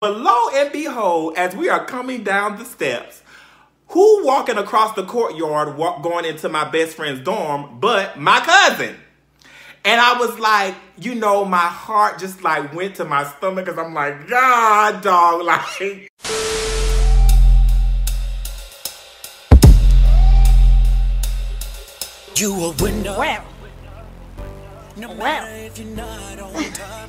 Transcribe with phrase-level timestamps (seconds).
[0.00, 3.22] But lo and behold, as we are coming down the steps,
[3.88, 8.96] who walking across the courtyard, walk, going into my best friend's dorm, but my cousin?
[9.84, 13.78] And I was like, you know, my heart just like went to my stomach because
[13.78, 16.08] I'm like, God, dog, like.
[22.36, 23.18] You a winner.
[23.18, 23.44] Wow.
[24.96, 27.06] No Wow.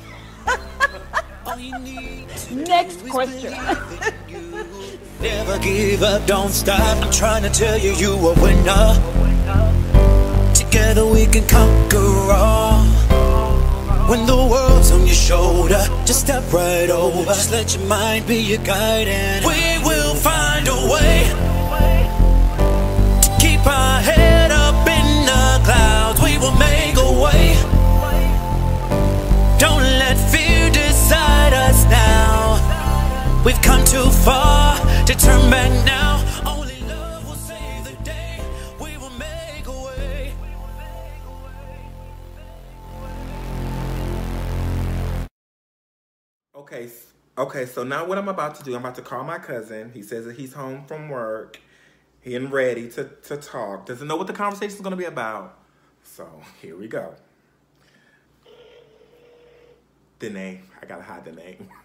[1.44, 3.52] Next question.
[5.20, 6.80] Never give up, don't stop.
[7.02, 8.94] I'm trying to tell you, you a winner.
[10.54, 12.84] Together we can conquer all.
[14.08, 17.24] When the world's on your shoulder, just step right over.
[17.24, 21.24] Just let your mind be your guide, and we will find a way
[23.22, 26.20] to keep our head up in the clouds.
[26.22, 27.61] We will make a way.
[31.92, 33.42] Now.
[33.44, 36.24] We've come too far to turn back now.
[36.46, 38.40] Only love will save the day.
[38.80, 40.32] We will make a way.
[46.56, 46.88] Okay,
[47.36, 47.66] okay.
[47.66, 49.90] So now what I'm about to do, I'm about to call my cousin.
[49.92, 51.60] He says that he's home from work.
[52.20, 53.86] He and ready to, to talk.
[53.86, 55.58] Doesn't know what the conversation is going to be about.
[56.04, 56.28] So
[56.62, 57.14] here we go.
[60.22, 60.62] The name.
[60.80, 61.68] I gotta hide the name.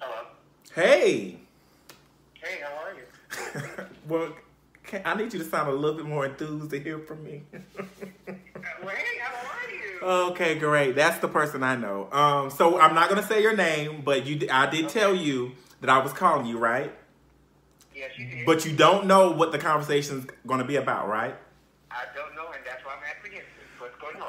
[0.00, 0.22] Hello.
[0.74, 1.36] hey.
[2.40, 3.04] Hey, how are you?
[4.08, 4.32] well,
[4.82, 7.42] can, I need you to sound a little bit more enthused to hear from me.
[8.82, 10.00] Well, hey, how are you?
[10.30, 10.94] Okay, great.
[10.94, 12.08] That's the person I know.
[12.10, 15.90] Um, so I'm not gonna say your name, but you, I did tell you that
[15.90, 16.94] I was calling you, right?
[17.94, 18.46] yes, you did.
[18.46, 21.34] But you don't know what the conversation's gonna be about, right?
[21.90, 23.17] I don't know, and that's why I'm apprehensive.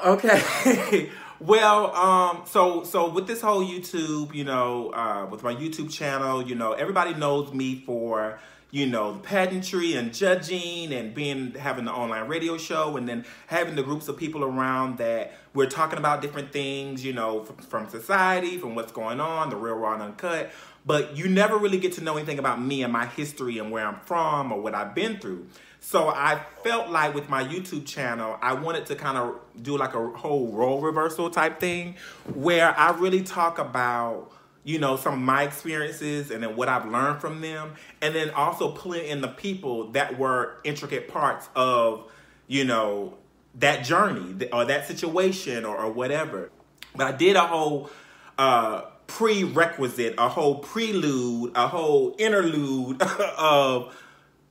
[0.04, 1.10] Okay.
[1.40, 6.42] well, um, so so with this whole YouTube, you know, uh, with my YouTube channel,
[6.42, 8.38] you know, everybody knows me for
[8.70, 13.24] you know the pageantry and judging and being having the online radio show and then
[13.46, 17.56] having the groups of people around that we're talking about different things you know from,
[17.56, 20.50] from society from what's going on the real raw and uncut.
[20.86, 23.86] But you never really get to know anything about me and my history and where
[23.86, 25.46] i'm from or what i've been through.
[25.80, 29.94] So I felt like with my YouTube channel, I wanted to kind of do like
[29.94, 31.96] a whole role reversal type thing
[32.34, 34.30] where I really talk about,
[34.64, 37.72] you know, some of my experiences and then what I've learned from them.
[38.00, 42.10] And then also pulling in the people that were intricate parts of,
[42.46, 43.14] you know,
[43.56, 46.50] that journey or that situation or, or whatever.
[46.94, 47.90] But I did a whole
[48.38, 53.02] uh, prerequisite, a whole prelude, a whole interlude
[53.38, 53.96] of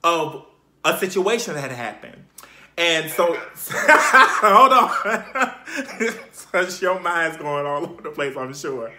[0.03, 0.45] of
[0.85, 2.25] a situation that had happened.
[2.77, 4.93] And so, hold on,
[6.81, 8.37] your mind's going all over the place.
[8.37, 8.93] I'm sure.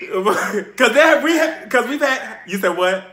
[0.76, 2.38] There we because we've had.
[2.46, 3.04] You said what?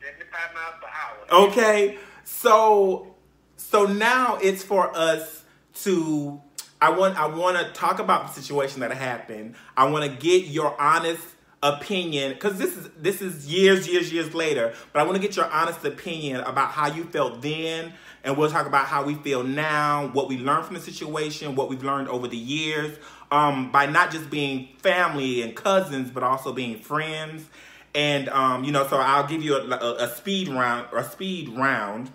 [0.00, 1.46] 75 miles per hour.
[1.48, 3.14] Okay, so
[3.56, 5.44] so now it's for us
[5.82, 6.40] to.
[6.80, 9.54] I want I want to talk about the situation that happened.
[9.76, 11.22] I want to get your honest
[11.62, 14.74] opinion because this is this is years years years later.
[14.92, 18.50] But I want to get your honest opinion about how you felt then, and we'll
[18.50, 22.08] talk about how we feel now, what we learned from the situation, what we've learned
[22.08, 22.98] over the years,
[23.30, 27.48] um, by not just being family and cousins, but also being friends.
[27.94, 31.48] And um, you know, so I'll give you a, a, a speed round, a speed
[31.50, 32.10] round.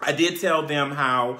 [0.00, 1.38] I did tell them how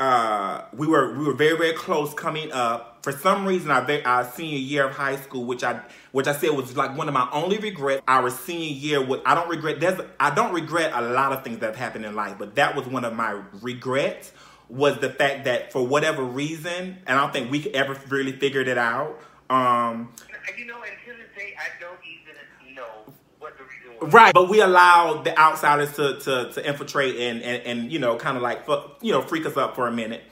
[0.00, 3.00] uh, we were we were very very close coming up.
[3.02, 5.80] For some reason, our our senior year of high school, which I
[6.12, 8.02] which I said was like one of my only regrets.
[8.06, 9.80] Our senior year, what I don't regret.
[9.80, 12.76] There's I don't regret a lot of things that have happened in life, but that
[12.76, 14.32] was one of my regrets.
[14.70, 18.68] Was the fact that for whatever reason, and I don't think we ever really figured
[18.68, 19.18] it out.
[19.48, 20.12] Um,
[20.56, 24.12] You know, until this day, I don't even know what the reason was.
[24.12, 28.16] Right, but we allowed the outsiders to to, to infiltrate and, and and you know
[28.16, 28.66] kind of like
[29.00, 30.22] you know freak us up for a minute,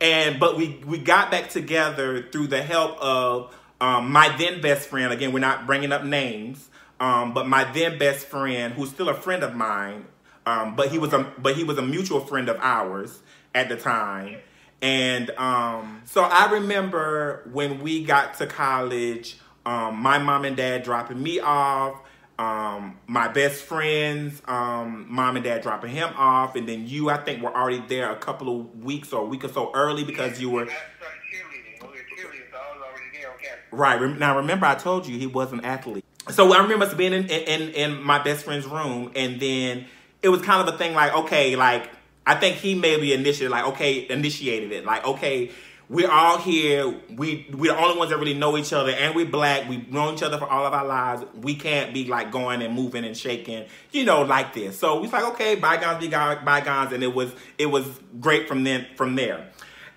[0.00, 4.88] and but we we got back together through the help of um, my then best
[4.88, 5.12] friend.
[5.12, 6.68] Again, we're not bringing up names,
[7.00, 10.06] um, but my then best friend, who's still a friend of mine,
[10.46, 13.20] um, but he was a but he was a mutual friend of ours
[13.56, 14.36] at the time.
[14.82, 20.82] And um, so I remember when we got to college, um, my mom and dad
[20.82, 21.98] dropping me off,
[22.38, 27.16] um, my best friends, um, mom and dad dropping him off, and then you, I
[27.16, 30.38] think, were already there a couple of weeks or a week or so early because
[30.38, 31.82] you were I started cheerleading.
[31.82, 33.64] We were cheerleading, so I was already there on campus.
[33.72, 34.18] right.
[34.18, 36.04] Now, remember, I told you he was an athlete.
[36.28, 39.86] So I remember us being in, in in my best friend's room, and then
[40.22, 41.88] it was kind of a thing like, okay, like
[42.26, 45.50] I think he maybe initiated, like, okay, initiated it, like, okay,
[45.88, 46.92] we're all here.
[47.10, 49.68] We we're the only ones that really know each other, and we're black.
[49.68, 51.24] We've known each other for all of our lives.
[51.34, 54.78] We can't be like going and moving and shaking, you know, like this.
[54.78, 57.86] So we like, okay, bygones be bygones, and it was it was
[58.20, 59.48] great from then from there.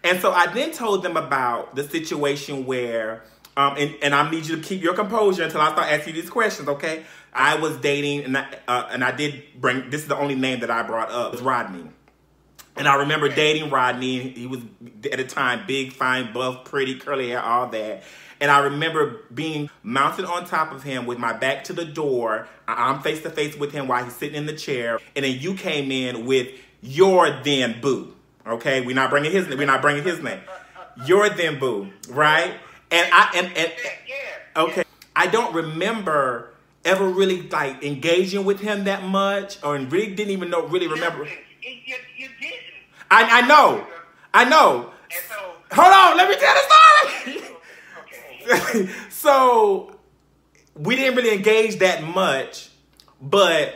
[0.04, 3.24] And so I then told them about the situation where,
[3.58, 6.22] um, and, and I need you to keep your composure until I start asking you
[6.22, 7.04] these questions, okay?
[7.34, 10.62] I was dating, and I, uh, and I did bring, this is the only name
[10.62, 11.84] that I brought up, was Rodney.
[12.80, 14.30] And I remember dating Rodney.
[14.30, 14.62] He was
[15.12, 18.04] at the time big, fine, buff, pretty, curly hair, all that.
[18.40, 22.48] And I remember being mounted on top of him with my back to the door.
[22.70, 24.98] I'm face to face with him while he's sitting in the chair.
[25.14, 26.48] And then you came in with
[26.82, 28.16] your then boo.
[28.48, 29.58] Okay, we're not bringing his name.
[29.58, 30.40] we're not bringing his name.
[31.06, 32.54] Your then boo, right?
[32.92, 33.72] And I and, and
[34.56, 34.84] okay,
[35.18, 36.54] I don't remember
[36.86, 41.28] ever really like engaging with him that much, or really didn't even know really remember.
[43.12, 43.34] You, you didn't.
[43.34, 43.88] I I know,
[44.34, 44.92] I know.
[45.28, 45.36] So,
[45.72, 47.56] Hold on, let me tell the story.
[48.02, 48.90] okay.
[49.10, 49.96] so
[50.76, 52.70] we didn't really engage that much,
[53.22, 53.76] but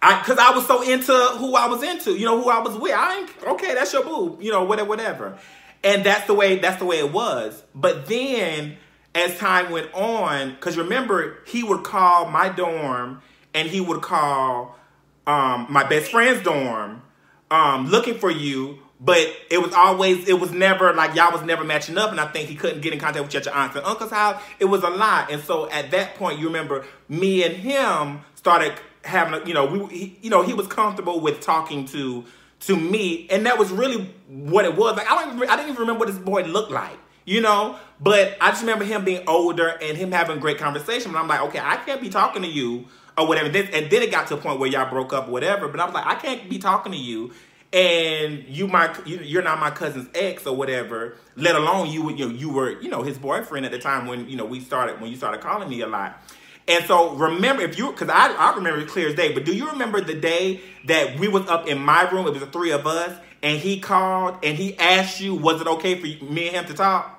[0.00, 2.76] I because I was so into who I was into, you know, who I was
[2.76, 2.94] with.
[2.94, 5.38] I ain't okay, that's your boo, you know, whatever, whatever.
[5.84, 7.62] And that's the way that's the way it was.
[7.74, 8.76] But then
[9.14, 13.22] as time went on, because remember, he would call my dorm
[13.54, 14.78] and he would call
[15.26, 17.02] um, my best friend's dorm
[17.50, 18.78] um, looking for you.
[18.98, 22.26] But it was always, it was never like y'all was never matching up, and I
[22.28, 24.42] think he couldn't get in contact with you at your aunts and uncle's house.
[24.58, 28.72] It was a lot, and so at that point, you remember me and him started
[29.04, 32.24] having, a, you know, we, he, you know, he was comfortable with talking to
[32.60, 34.96] to me, and that was really what it was.
[34.96, 37.76] Like I don't, even, I didn't even remember what this boy looked like, you know.
[38.00, 41.10] But I just remember him being older and him having great conversation.
[41.10, 42.86] And I'm like, okay, I can't be talking to you
[43.18, 43.48] or whatever.
[43.48, 45.68] Then, and then it got to a point where y'all broke up, or whatever.
[45.68, 47.32] But I was like, I can't be talking to you,
[47.72, 51.16] and you my you, you're not my cousin's ex or whatever.
[51.36, 54.28] Let alone you, you know, you were you know his boyfriend at the time when
[54.28, 56.22] you know we started when you started calling me a lot.
[56.68, 59.54] And so remember if you because I, I remember it clear as day, but do
[59.54, 62.26] you remember the day that we was up in my room?
[62.26, 65.68] It was the three of us, and he called and he asked you, was it
[65.68, 67.12] okay for me and him to talk?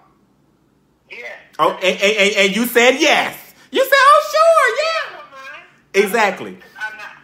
[1.10, 1.18] Yeah.
[1.60, 3.42] Oh, and, and- and you said yes.
[3.72, 4.97] You said, oh sure, yeah.
[6.04, 6.58] Exactly.
[6.80, 7.18] I'm not.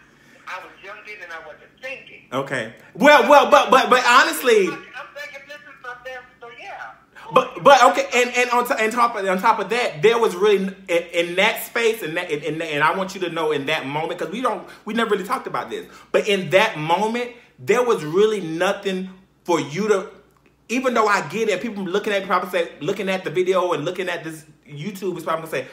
[0.46, 2.22] I was young then and I wasn't thinking.
[2.32, 2.74] Okay.
[2.94, 4.78] Well, well, but but but honestly, I'm
[5.14, 6.92] thinking this is something, so yeah.
[7.32, 10.18] but but okay, and and on, to, and top of, on top of that, there
[10.18, 13.30] was really in, in that space, and that in, in, and I want you to
[13.30, 16.50] know in that moment because we don't we never really talked about this, but in
[16.50, 19.10] that moment, there was really nothing
[19.44, 20.08] for you to.
[20.70, 23.84] Even though I get it, people looking at probably say, looking at the video and
[23.84, 25.66] looking at this YouTube is probably gonna say,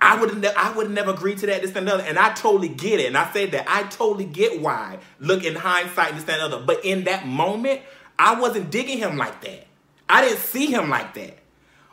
[0.00, 2.04] I would ne- I would never agree to that, this and the other.
[2.04, 3.06] And I totally get it.
[3.06, 4.98] And I say that I totally get why.
[5.20, 6.64] Look in hindsight, this and the other.
[6.64, 7.80] But in that moment,
[8.18, 9.66] I wasn't digging him like that.
[10.08, 11.38] I didn't see him like that.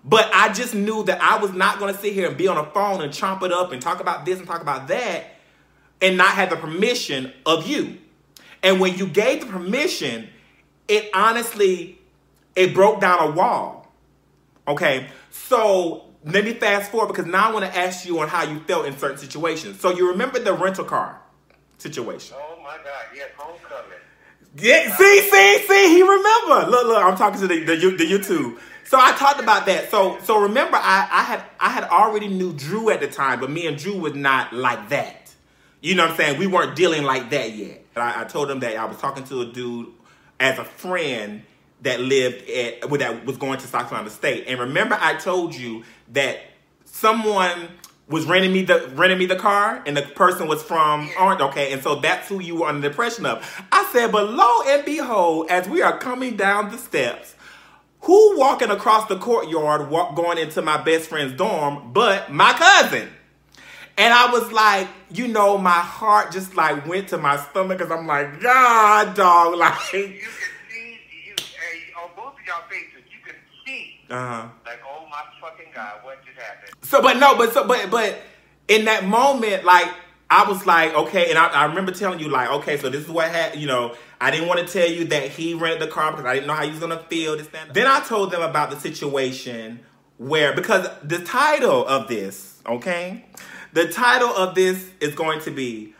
[0.06, 2.70] But I just knew that I was not gonna sit here and be on a
[2.72, 5.36] phone and chomp it up and talk about this and talk about that
[6.02, 7.98] and not have the permission of you.
[8.62, 10.30] And when you gave the permission,
[10.88, 12.00] it honestly
[12.56, 13.92] it broke down a wall.
[14.68, 18.44] Okay, so let me fast forward because now I want to ask you on how
[18.44, 19.80] you felt in certain situations.
[19.80, 21.22] So you remember the rental car
[21.78, 22.38] situation?
[22.40, 24.00] Oh my God, yes, homecoming.
[24.58, 26.70] Yeah, see, see, see, he remember.
[26.70, 28.60] Look, look, I'm talking to the, the, the YouTube.
[28.86, 29.90] So I talked about that.
[29.90, 33.50] So so remember I, I had I had already knew Drew at the time, but
[33.50, 35.34] me and Drew was not like that.
[35.82, 36.40] You know what I'm saying?
[36.40, 37.84] We weren't dealing like that yet.
[37.96, 39.88] I, I told him that I was talking to a dude
[40.40, 41.44] as a friend
[41.84, 44.46] that lived at that was going to South Carolina State.
[44.48, 46.40] And remember I told you that
[46.86, 47.70] someone
[48.10, 51.42] was renting me the renting me the car, and the person was from Orange.
[51.42, 53.66] Okay, and so that's who you were under the impression of.
[53.72, 57.36] I said, but lo and behold, as we are coming down the steps,
[58.02, 63.10] who walking across the courtyard, walk, going into my best friend's dorm, but my cousin.
[63.98, 67.92] And I was like, you know, my heart just like went to my stomach because
[67.92, 70.30] I'm like, God, dog, like, You can
[70.70, 73.36] see, you, hey, on both of y'all faces, you can
[73.66, 74.48] see, uh huh.
[74.66, 76.74] like, oh my fucking God, what just happened?
[76.82, 78.20] So, but no, but so, but but
[78.68, 79.92] in that moment, like
[80.30, 83.10] I was like, okay, and I, I remember telling you, like, okay, so this is
[83.10, 83.62] what happened.
[83.62, 86.34] You know, I didn't want to tell you that he rented the car because I
[86.34, 87.38] didn't know how he was gonna feel.
[87.38, 87.74] This, that.
[87.74, 89.82] Then I told them about the situation
[90.18, 93.26] where because the title of this, okay,
[93.74, 95.94] the title of this is going to be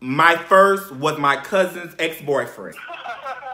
[0.00, 2.76] my first was my cousin's ex boyfriend.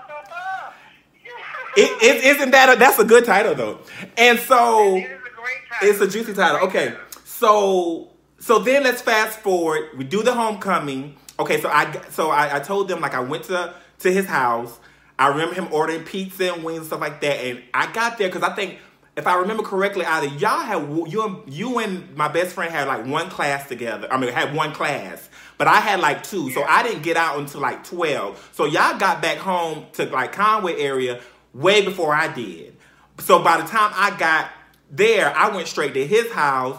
[1.77, 3.79] It, it, isn't that a, that's a good title though,
[4.17, 4.97] and so.
[4.97, 5.89] It is a great title.
[5.89, 6.69] It's a juicy title.
[6.69, 9.91] Okay, so so then let's fast forward.
[9.97, 11.17] We do the homecoming.
[11.39, 14.79] Okay, so I so I, I told them like I went to to his house.
[15.19, 17.37] I remember him ordering pizza and wings and stuff like that.
[17.37, 18.79] And I got there because I think,
[19.17, 22.89] if I remember correctly, either y'all had you and you and my best friend had
[22.89, 24.09] like one class together.
[24.11, 27.39] I mean, had one class, but I had like two, so I didn't get out
[27.39, 28.51] until like twelve.
[28.53, 31.21] So y'all got back home to like Conway area
[31.55, 32.77] way before I did.
[33.19, 34.51] So by the time I got
[34.91, 36.79] there, I went straight to his house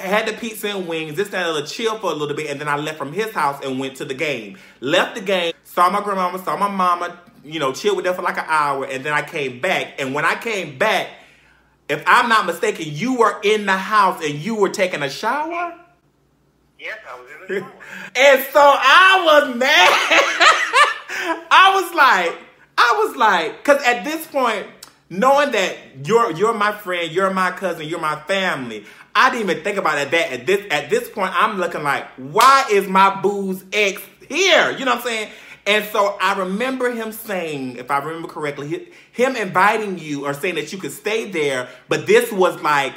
[0.00, 2.68] had the pizza and wings, this that, a chill for a little bit, and then
[2.68, 4.58] I left from his house and went to the game.
[4.80, 8.22] Left the game, saw my grandmama, saw my mama, you know, chill with them for
[8.22, 10.00] like an hour, and then I came back.
[10.00, 11.08] And when I came back,
[11.88, 15.76] if I'm not mistaken, you were in the house and you were taking a shower.
[16.78, 17.72] Yes, I was in the shower.
[18.16, 19.88] and so I was mad.
[21.50, 22.38] I was like,
[22.80, 24.66] I was like, because at this point,
[25.10, 29.62] knowing that you're you're my friend, you're my cousin, you're my family, I didn't even
[29.62, 33.20] think about it that at this at this point I'm looking like, why is my
[33.20, 34.70] boo's ex here?
[34.70, 35.30] You know what I'm saying?
[35.66, 40.54] And so I remember him saying, if I remember correctly, him inviting you or saying
[40.54, 42.94] that you could stay there, but this was like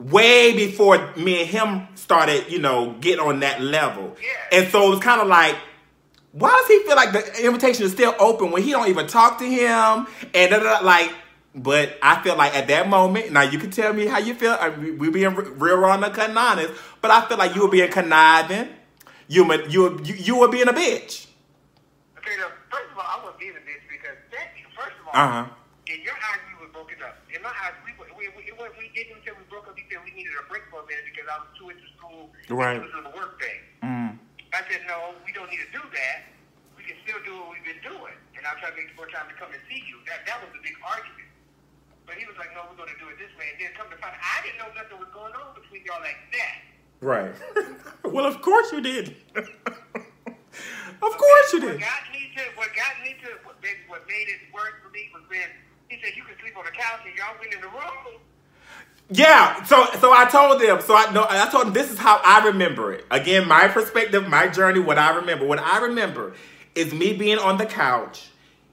[0.00, 4.16] way before me and him started, you know, getting on that level.
[4.20, 4.58] Yeah.
[4.58, 5.56] And so it was kind of like,
[6.38, 9.38] why does he feel like the invitation is still open when he don't even talk
[9.38, 10.06] to him?
[10.34, 10.52] And
[10.84, 11.10] like,
[11.54, 14.52] but I feel like at that moment, now you can tell me how you feel.
[14.60, 17.70] I, we, we being real raw and cutting honest, but I feel like you were
[17.70, 18.68] being conniving.
[19.28, 21.26] You you you, you were being a bitch.
[22.18, 25.14] Okay, now, first of all, I was being a bitch because that, first of all,
[25.16, 25.46] Uh-huh.
[25.86, 27.16] in your eyes we were broken up.
[27.34, 29.74] In my eyes, we were, we, we, we, we didn't say we broke up.
[29.74, 32.28] We said we needed a break for a minute because I was too into school.
[32.52, 32.76] Right.
[32.76, 33.60] It was a work thing.
[33.82, 33.95] Mm.
[34.56, 36.32] I said, no, we don't need to do that.
[36.80, 38.16] We can still do what we've been doing.
[38.32, 40.00] And I'll try to make more time to come and see you.
[40.08, 41.28] That that was the big argument.
[42.08, 43.52] But he was like, no, we're going to do it this way.
[43.52, 46.00] And then come to find out, I didn't know nothing was going on between y'all
[46.00, 46.56] like that.
[47.04, 47.36] Right.
[48.08, 49.12] well, of course you did.
[49.36, 51.76] of course you did.
[51.76, 54.88] What got me to, what got me to, what made, what made it work for
[54.88, 55.52] me was when
[55.92, 58.24] he said you could sleep on the couch and y'all went in the room.
[59.08, 60.80] Yeah, so so I told them.
[60.80, 63.04] So I know I told them this is how I remember it.
[63.10, 65.46] Again, my perspective, my journey, what I remember.
[65.46, 66.34] What I remember
[66.74, 68.30] is me being on the couch,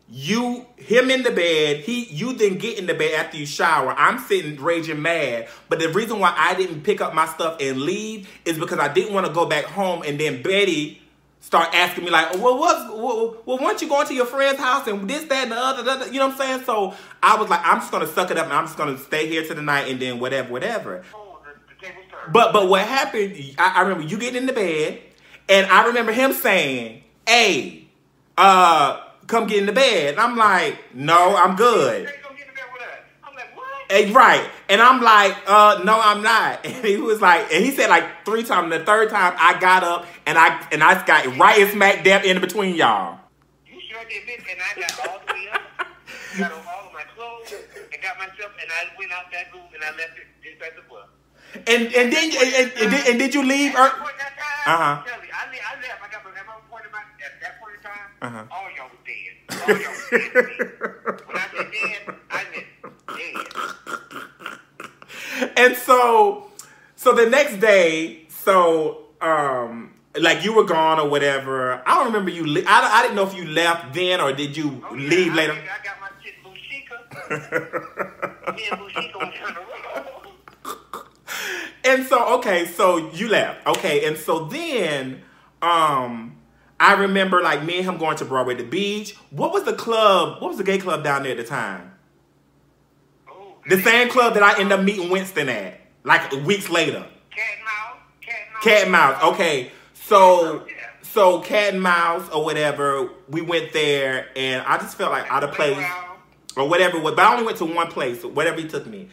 [0.10, 3.94] you him in the bed, he you then get in the bed after you shower.
[3.94, 5.50] I'm sitting raging mad.
[5.70, 8.92] But the reason why I didn't pick up my stuff and leave is because I
[8.92, 11.03] didn't want to go back home and then Betty
[11.44, 14.88] start asking me like, well, what's well, well, weren't you going to your friend's house
[14.88, 16.64] and this, that, and the other, da, you know what I'm saying?
[16.64, 19.28] So I was like, I'm just gonna suck it up and I'm just gonna stay
[19.28, 21.04] here to the night and then whatever, whatever.
[21.82, 22.32] The, the.
[22.32, 23.36] But but what happened?
[23.58, 25.02] I, I remember you getting in the bed,
[25.50, 27.88] and I remember him saying, "Hey,
[28.38, 32.48] uh, come get in the bed." And I'm like, "No, I'm good." Hey, come get
[32.48, 32.88] in bed with us.
[33.22, 33.68] I'm like, what?
[33.94, 34.50] And, right.
[34.70, 36.66] And I'm like, uh, no, I'm not.
[36.66, 38.72] And he was like, and he said like three times.
[38.72, 42.42] The third time, I got up and I and I got right smack dab in
[42.42, 43.20] between y'all.
[43.68, 44.44] You sure did, bitch.
[44.52, 45.62] And I got all the way up,
[46.40, 49.70] got on all of my clothes, and got myself, and I went out that room,
[49.74, 51.08] and I left it just as it was.
[51.68, 53.74] And and then and, and, and, did, and did you leave?
[53.74, 54.74] Time, Uh-huh.
[54.74, 56.02] I, I left.
[56.02, 56.32] I got my
[56.72, 58.46] point in my, at that point in time, Uh-huh.
[58.50, 59.34] all y'all was dead.
[59.62, 61.28] All y'all was dead.
[61.28, 62.73] When I say dead, I meant.
[65.58, 66.48] and so
[66.96, 71.82] so the next day so um like you were gone or whatever.
[71.88, 74.56] I don't remember you le- I, I didn't know if you left then or did
[74.56, 75.54] you Oh, yeah, leave I, later.
[75.54, 78.54] I got my shit Bushika.
[78.56, 79.62] Me and Bushika was on the
[80.02, 81.06] road.
[81.86, 83.66] and so okay so you left.
[83.66, 85.22] Okay and so then
[85.64, 86.36] um
[86.80, 89.16] i remember like me and him going to broadway the beach.
[89.32, 91.93] What was the club what was the gay club down there at the time
[93.68, 97.06] the same club that i end up meeting winston at like weeks later
[97.36, 98.02] Cat and mouse.
[98.22, 98.64] Cat and mouse.
[98.64, 99.24] Cat and mouse.
[99.34, 100.68] Okay, so
[101.02, 103.10] so cat and mouse or whatever.
[103.28, 105.86] We went there, and I just felt like out of place
[106.56, 107.00] or whatever.
[107.00, 109.10] But I only went to one place, whatever he took me,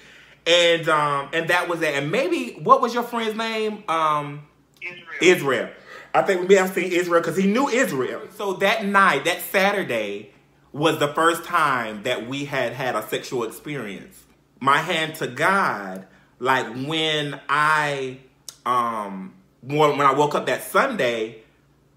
[0.46, 1.94] and um and that was it.
[1.94, 3.84] And maybe what was your friend's name?
[3.88, 4.46] Um,
[4.82, 5.06] Israel.
[5.20, 5.70] Israel.
[6.12, 8.22] I think we may have seen Israel because he knew Israel.
[8.36, 10.32] So that night, that Saturday,
[10.72, 14.24] was the first time that we had had a sexual experience.
[14.60, 16.06] My hand to God,
[16.38, 18.18] like when I,
[18.64, 21.42] um, when, I woke up that Sunday,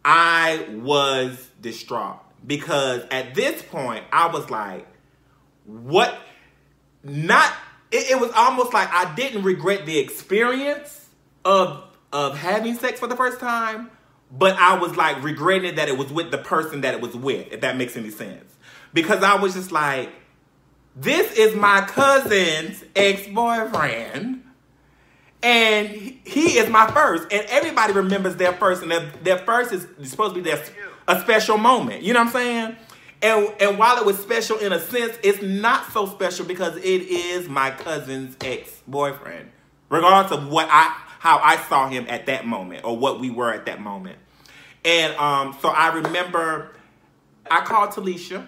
[0.03, 4.87] I was distraught because at this point I was like,
[5.65, 6.17] what?
[7.03, 7.53] Not.
[7.91, 11.09] It, it was almost like I didn't regret the experience
[11.45, 13.89] of of having sex for the first time,
[14.31, 17.51] but I was like regretting that it was with the person that it was with.
[17.51, 18.55] If that makes any sense,
[18.93, 20.09] because I was just like,
[20.95, 24.41] this is my cousin's ex boyfriend.
[25.41, 29.85] And he is my first, and everybody remembers their first, and their, their first is
[30.09, 30.63] supposed to be their
[31.05, 32.03] a special moment.
[32.03, 32.75] You know what I'm saying?
[33.21, 36.83] And and while it was special in a sense, it's not so special because it
[36.83, 39.49] is my cousin's ex boyfriend,
[39.89, 43.53] regardless of what I how I saw him at that moment or what we were
[43.53, 44.17] at that moment.
[44.85, 46.71] And um, so I remember
[47.49, 48.47] I called Talisha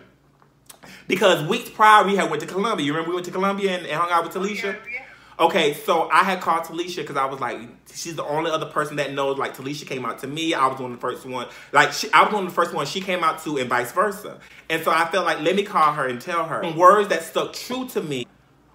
[1.07, 2.85] because weeks prior we had went to Columbia.
[2.85, 4.63] You remember we went to Columbia and, and hung out with oh, Talisha?
[4.63, 5.05] Yeah, yeah.
[5.37, 7.59] Okay, so I had called Talisha because I was like,
[7.93, 9.37] she's the only other person that knows.
[9.37, 11.47] Like Talisha came out to me, I was one of the first one.
[11.73, 13.91] Like she, I was one of the first ones she came out to, and vice
[13.91, 14.39] versa.
[14.69, 17.23] And so I felt like let me call her and tell her Some words that
[17.23, 18.25] stuck true to me.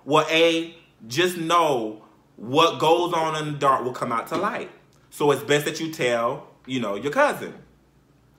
[0.04, 0.74] Were a
[1.06, 2.04] just know
[2.36, 4.70] what goes on in the dark will come out to light.
[5.10, 7.54] So it's best that you tell you know your cousin.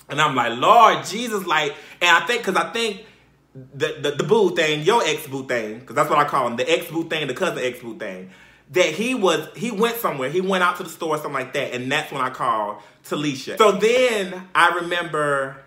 [0.10, 3.06] And I'm like, Lord Jesus, like, and I think because I think
[3.54, 6.56] the, the the boo thing, your ex boo thing, because that's what I call him,
[6.56, 8.32] the ex boo thing, the cousin ex boo thing.
[8.72, 11.74] That he was, he went somewhere, he went out to the store, something like that,
[11.74, 13.58] and that's when I called Talisha.
[13.58, 15.58] So then I remember,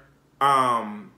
[0.41, 1.13] um,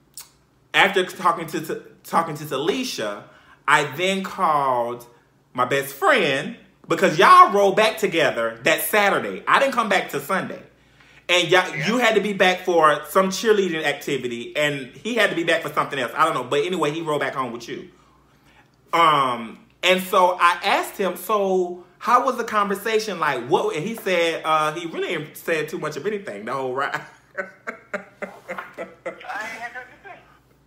[0.73, 3.23] after talking to, to talking to Talisha,
[3.65, 5.05] I then called
[5.53, 6.57] my best friend
[6.89, 9.43] because y'all rolled back together that Saturday.
[9.47, 10.61] I didn't come back till Sunday.
[11.29, 15.35] And y'all, you had to be back for some cheerleading activity, and he had to
[15.35, 16.11] be back for something else.
[16.15, 17.89] I don't know, but anyway, he rolled back home with you.
[18.93, 23.45] Um, and so I asked him, so how was the conversation like?
[23.47, 23.75] What?
[23.75, 27.01] And he said uh, he really ain't said too much of anything the whole ride.
[27.37, 27.43] I
[28.75, 30.17] had nothing to say.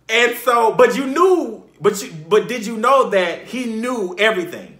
[0.09, 4.79] and so, but you knew, but you, but did you know that he knew everything?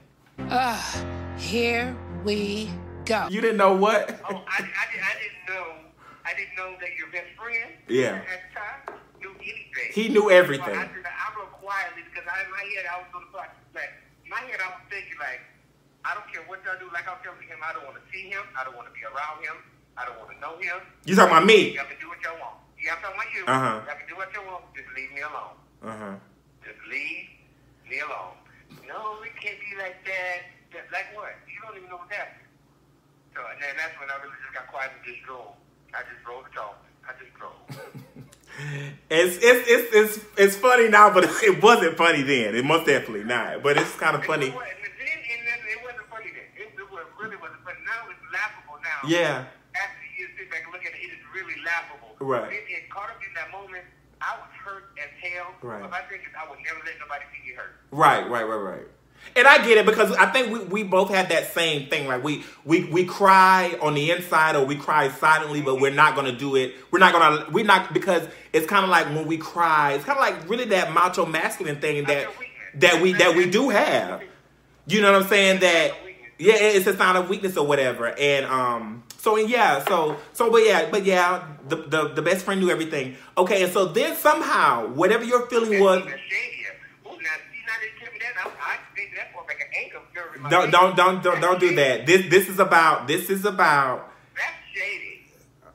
[0.49, 1.05] Ah,
[1.37, 2.69] here we
[3.05, 3.27] go.
[3.29, 4.09] You didn't know what?
[4.29, 5.67] Oh, I, I, did, I didn't know.
[6.25, 7.71] I didn't know that your best friend.
[7.87, 8.21] Yeah.
[8.21, 9.89] At the time knew anything.
[9.93, 10.73] He knew everything.
[10.73, 13.37] So I, did, I wrote quietly because I, in my head I was going to
[13.37, 13.51] like
[14.31, 15.43] my head I was thinking like
[16.07, 16.87] I don't care what y'all do.
[16.95, 18.41] Like I was telling him, I don't want to see him.
[18.57, 19.59] I don't want to be around him.
[19.99, 20.81] I don't want to know him.
[21.05, 21.75] You talking about me?
[21.77, 22.57] Y'all can do what y'all want.
[22.79, 23.43] Yeah, I'm talking about you.
[23.45, 23.85] Uh-huh.
[23.85, 24.65] Y'all can do what y'all want.
[24.73, 25.53] Just leave me alone.
[25.83, 26.15] Uh huh.
[26.65, 27.27] Just leave
[27.85, 28.33] me alone.
[28.87, 30.49] No, it can't be like that.
[30.73, 31.35] That- Like what?
[31.45, 32.40] You don't even know what's happening.
[33.35, 35.55] So and then that's when I really just got quiet and just drove.
[35.95, 36.75] I just drove the talk.
[37.07, 37.59] I just drove.
[39.09, 42.53] It's, it's it's it's it's funny now, but it wasn't funny then.
[42.53, 43.63] It most definitely not.
[43.63, 44.47] But it's kind of funny.
[44.47, 46.47] It, was, and then, and then it wasn't funny then.
[46.59, 47.79] It, it was, really wasn't funny.
[47.87, 48.99] Now it's laughable now.
[49.07, 49.47] Yeah.
[49.75, 52.15] After you sit back and look at it, it is really laughable.
[52.19, 52.51] Right.
[52.51, 53.87] It, it caught up in that moment.
[54.19, 55.55] I was hurt as hell.
[55.63, 55.81] Right.
[55.81, 57.81] But my thing is, I would never let nobody see me hurt.
[57.91, 58.87] Right, right, right, right.
[59.35, 62.07] And I get it because I think we, we both had that same thing.
[62.07, 66.15] Like we, we we cry on the inside or we cry silently, but we're not
[66.15, 66.75] gonna do it.
[66.91, 70.17] We're not gonna we're not because it's kind of like when we cry, it's kind
[70.17, 72.27] of like really that macho masculine thing that
[72.75, 74.21] that we that we do have.
[74.87, 75.59] You know what I'm saying?
[75.61, 75.93] That
[76.37, 78.07] yeah, it's a sign of weakness or whatever.
[78.17, 82.45] And um, so and yeah, so so but yeah, but yeah, the the, the best
[82.45, 83.15] friend knew everything.
[83.37, 85.99] Okay, and so then somehow whatever your feeling was.
[85.99, 86.73] Even shadier.
[87.05, 89.59] Oh, now, see, now that you tell me that, I, I think that's more like
[89.59, 92.05] an anger figure in my Don't don't don't don't, don't do that.
[92.05, 95.21] This this is about this is about That's shady.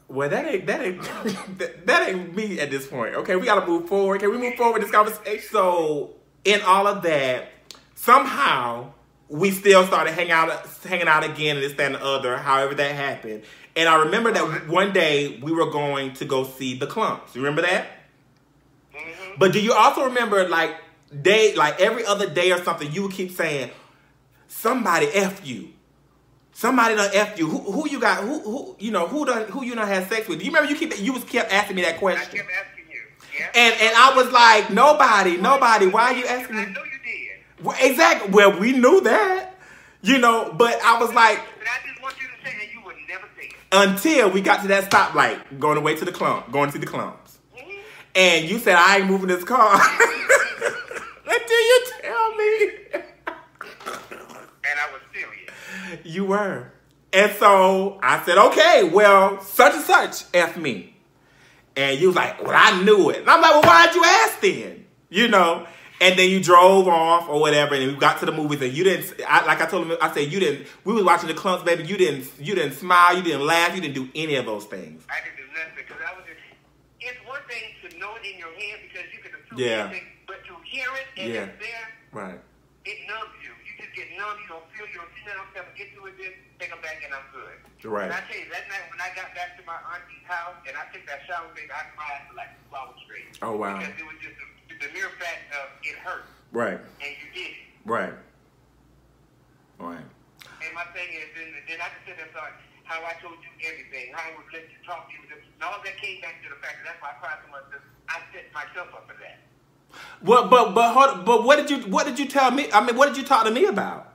[0.08, 1.02] well that ain't that ain't
[1.58, 3.14] that, that ain't me at this point.
[3.14, 4.20] Okay, we gotta move forward.
[4.20, 5.48] Can we move forward with this conversation?
[5.50, 7.48] So in all of that,
[7.94, 8.92] somehow
[9.28, 12.74] we still started hanging out hanging out again and this, that, and the other, however
[12.74, 13.42] that happened.
[13.74, 17.34] And I remember that one day we were going to go see the Klumps.
[17.34, 17.86] You remember that?
[18.94, 19.34] Mm-hmm.
[19.38, 20.76] But do you also remember like
[21.22, 23.70] day like every other day or something you would keep saying,
[24.60, 25.68] somebody F you.
[26.52, 27.48] Somebody done F you.
[27.48, 30.26] Who, who you got who who you know who done who you done had sex
[30.28, 30.38] with?
[30.38, 32.38] Do you remember you keep you was kept asking me that I question?
[32.38, 33.00] kept asking you.
[33.38, 33.50] Yeah.
[33.54, 35.86] And and I was like, nobody, nobody.
[35.86, 36.62] Why are you asking me?
[36.62, 37.64] I know you did.
[37.64, 38.30] Well, exactly.
[38.30, 39.52] Well, we knew that.
[40.02, 42.80] You know, but I was like, But I just want you to say that you
[42.84, 43.54] would never say it.
[43.72, 47.38] until we got to that stoplight, going away to the Klump, going to the Klumps.
[47.58, 47.78] Mhm.
[48.14, 49.74] And you said, I ain't moving this car.
[51.26, 52.68] Until you tell me.
[54.70, 56.04] And I was serious.
[56.04, 56.72] You were.
[57.12, 60.96] And so I said, okay, well, such and such F me.
[61.76, 63.20] And you was like, well, I knew it.
[63.20, 64.86] And I'm like, well, why'd you ask then?
[65.08, 65.66] You know?
[66.00, 68.84] And then you drove off or whatever, and we got to the movies, and you
[68.84, 69.14] didn't.
[69.26, 70.66] I, like I told him, I said you didn't.
[70.84, 71.84] We was watching the Klumps, baby.
[71.84, 72.30] You didn't.
[72.38, 73.16] You didn't smile.
[73.16, 73.74] You didn't laugh.
[73.74, 75.04] You didn't do any of those things.
[75.08, 76.36] I didn't do nothing because I was just.
[77.00, 79.86] It's one thing to know it in your head because you can assume Yeah.
[79.88, 81.40] anything, but to hear it and Yeah.
[81.44, 82.40] it's there, Right.
[82.84, 83.45] it numbs you.
[83.96, 84.36] Just get numb.
[84.44, 84.84] You don't feel.
[84.92, 85.56] You don't see nothing.
[85.56, 86.14] I'm get to it.
[86.20, 87.56] Then take them back, and I'm good.
[87.88, 88.04] Right.
[88.04, 90.76] And I tell you, that night when I got back to my auntie's house and
[90.76, 93.24] I took that shower, baby, I cried for like two hours straight.
[93.40, 93.80] Oh, wow.
[93.80, 96.76] Because it was just the, the mere fact of it hurt, Right.
[96.76, 97.64] and you did it.
[97.88, 98.12] Right.
[99.80, 100.04] Right.
[100.04, 102.52] And my thing is, then, then I can sit there and thought
[102.84, 105.78] how I told you everything, how I would let you talk to you, and all
[105.80, 107.64] that came back to the fact that that's why I cried so much.
[108.12, 109.40] I set myself up for that.
[110.20, 110.50] What?
[110.50, 112.68] But but hold, but what did you what did you tell me?
[112.72, 114.12] I mean, what did you talk to me about?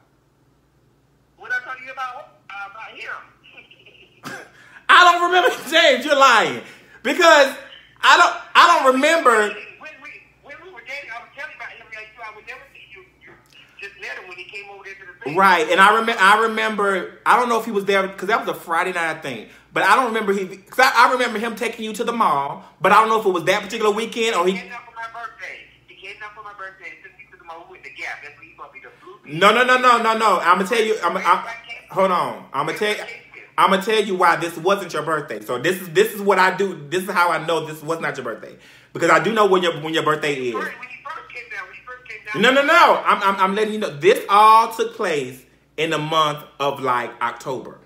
[1.38, 4.36] What I told you about uh, about him?
[4.89, 6.05] I don't remember, James.
[6.05, 6.62] You're lying
[7.03, 7.55] because
[8.01, 9.31] I don't I don't remember.
[9.79, 10.10] when we
[10.43, 11.86] when we were dating, I was telling you about him.
[11.95, 13.05] Like, I would never see you.
[13.21, 13.34] You
[13.79, 15.36] just met him when he came over there to the thing.
[15.36, 16.21] Right, and I remember.
[16.21, 17.19] I remember.
[17.25, 19.47] I don't know if he was there because that was a Friday night, thing.
[19.73, 20.45] But I don't remember he.
[20.57, 22.65] Cause I, I remember him taking you to the mall.
[22.81, 24.57] But I don't know if it was that particular weekend or He he.
[24.60, 25.60] came down for my birthday.
[26.21, 28.21] He for my birthday and took me to the mall with the Gap.
[28.21, 29.39] That's where he bought me the blue.
[29.39, 30.39] No, no, no, no, no, no.
[30.39, 30.95] I'm gonna tell you.
[31.03, 31.17] I'm.
[31.17, 31.45] I'm
[31.89, 32.45] hold on.
[32.53, 32.95] I'm gonna tell.
[33.57, 35.41] I'm gonna tell you why this wasn't your birthday.
[35.41, 36.88] So this is this is what I do.
[36.89, 38.55] This is how I know this was not your birthday
[38.93, 40.53] because I do know when your when your birthday is.
[40.53, 40.69] When he
[41.03, 42.41] first came down, when he first came down.
[42.43, 43.01] No, no, no.
[43.03, 43.89] I'm, I'm, I'm letting you know.
[43.89, 45.43] This all took place
[45.77, 47.79] in the month of like October.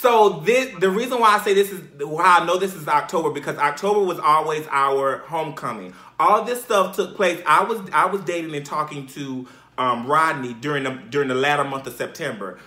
[0.00, 3.30] So this, the reason why I say this is why I know this is October
[3.30, 5.92] because October was always our homecoming.
[6.20, 7.40] All this stuff took place.
[7.46, 11.64] I was I was dating and talking to um, Rodney during the during the latter
[11.64, 12.58] month of September.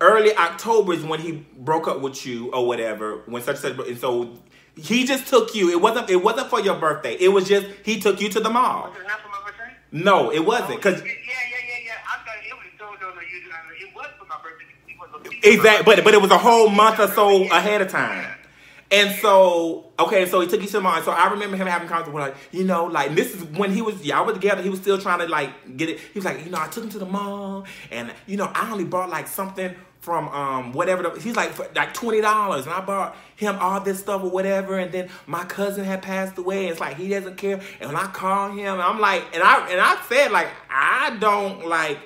[0.00, 3.18] Early October is when he broke up with you or whatever.
[3.26, 4.38] When such such and so
[4.76, 5.68] he just took you.
[5.70, 7.14] It wasn't it wasn't for your birthday.
[7.20, 8.88] It was just he took you to the mall.
[8.88, 9.76] Was it not for my birthday?
[9.92, 11.12] No, it wasn't because yeah, yeah,
[11.68, 11.92] yeah, yeah.
[12.08, 13.20] I thought it was no, no.
[13.20, 14.64] You, it was for my birthday.
[14.88, 17.88] It was a Exactly, but but it was a whole month or so ahead of
[17.90, 18.38] time.
[18.92, 21.00] And so, okay, so he took you to the mall.
[21.00, 23.80] So I remember him having conversations with like, you know, like this is when he
[23.80, 24.60] was y'all were together.
[24.62, 25.98] He was still trying to like get it.
[25.98, 28.70] He was like, you know, I took him to the mall, and you know, I
[28.70, 31.04] only bought like something from um whatever.
[31.04, 34.78] The, he's like like twenty dollars, and I bought him all this stuff or whatever.
[34.78, 36.64] And then my cousin had passed away.
[36.64, 37.62] And it's like he doesn't care.
[37.80, 41.66] And when I call him, I'm like, and I and I said like, I don't
[41.66, 41.98] like.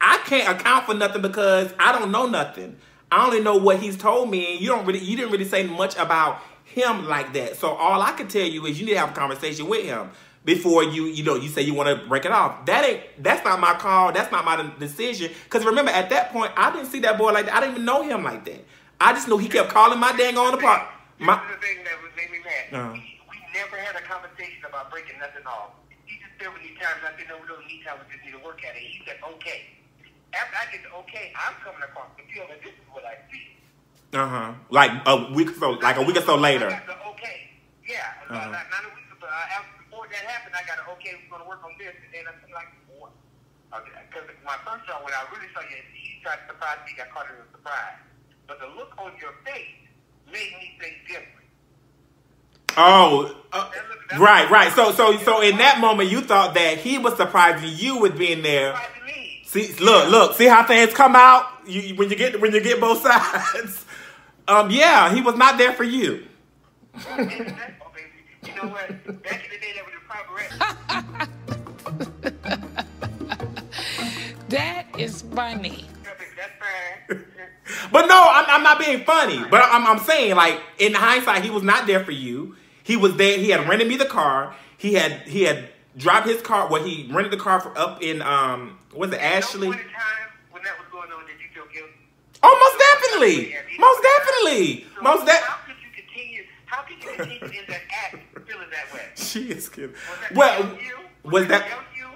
[0.00, 2.76] I can't account for nothing because I don't know nothing.
[3.10, 5.64] I only know what he's told me, and you don't really, you didn't really say
[5.64, 7.56] much about him like that.
[7.56, 10.10] So all I can tell you is you need to have a conversation with him
[10.44, 12.66] before you, you know, you say you want to break it off.
[12.66, 14.12] That ain't, that's not my call.
[14.12, 15.32] That's not my decision.
[15.44, 17.54] Because remember, at that point, I didn't see that boy like that.
[17.54, 18.64] I didn't even know him like that.
[19.00, 20.88] I just knew he kept calling my dang on the park.
[21.18, 22.80] My, This is the thing that made me mad.
[22.80, 22.92] Uh-huh.
[22.92, 25.70] We, we never had a conversation about breaking nothing off.
[26.04, 27.98] He just said when he times I said, no, we don't need time.
[28.00, 28.82] We just need to work at it.
[28.82, 29.77] He said, okay.
[30.34, 33.16] After I get the okay, I'm coming across the field and this is what I
[33.32, 33.44] see.
[34.12, 34.52] uh huh.
[34.70, 36.66] Like a week or so, like a week or so later.
[36.68, 37.48] I got the okay.
[37.88, 38.12] Yeah.
[38.28, 38.50] Uh, Uh-huh.
[38.52, 41.16] not, not a week, but uh, after, before that happened, I got an okay.
[41.16, 41.96] We're going to work on this.
[41.96, 43.12] And then I'm like, what?
[43.72, 47.08] Because my first job, when I really saw you, he tried to surprise me, got
[47.10, 47.96] caught in a surprise.
[48.46, 49.76] But the look on your face
[50.28, 51.48] made me think different.
[52.76, 53.70] Oh, uh,
[54.18, 54.72] right, right.
[54.72, 58.42] So, so, so in that moment, you thought that he was surprising you with being
[58.42, 58.78] there.
[59.48, 59.78] Surprising me.
[59.78, 60.36] See, look, look.
[60.36, 63.84] See how things come out you, when you get when you get both sides.
[64.46, 66.26] Um, yeah, he was not there for you.
[66.94, 67.54] Oh, baby.
[68.46, 69.22] You know what?
[69.22, 70.34] Back in the day, that was the proper
[74.48, 75.86] That is funny.
[76.04, 77.24] That's.
[77.92, 79.44] But no, I'm, I'm not being funny.
[79.50, 82.56] But I'm, I'm saying, like in hindsight, he was not there for you.
[82.82, 83.36] He was there.
[83.38, 84.54] He had rented me the car.
[84.78, 86.68] He had he had dropped his car.
[86.70, 89.66] Well, he rented the car for up in um, was it Ashley?
[89.68, 91.92] No point in time when that was going on, did you feel guilty?
[92.42, 95.42] Oh, most definitely, most definitely, So most that.
[95.42, 96.44] How could you continue?
[96.66, 98.16] How could you continue in that act
[98.48, 99.02] feeling that way?
[99.16, 99.90] She is kidding.
[99.90, 101.30] Was that Well, you?
[101.30, 101.68] was that?
[101.96, 102.06] you?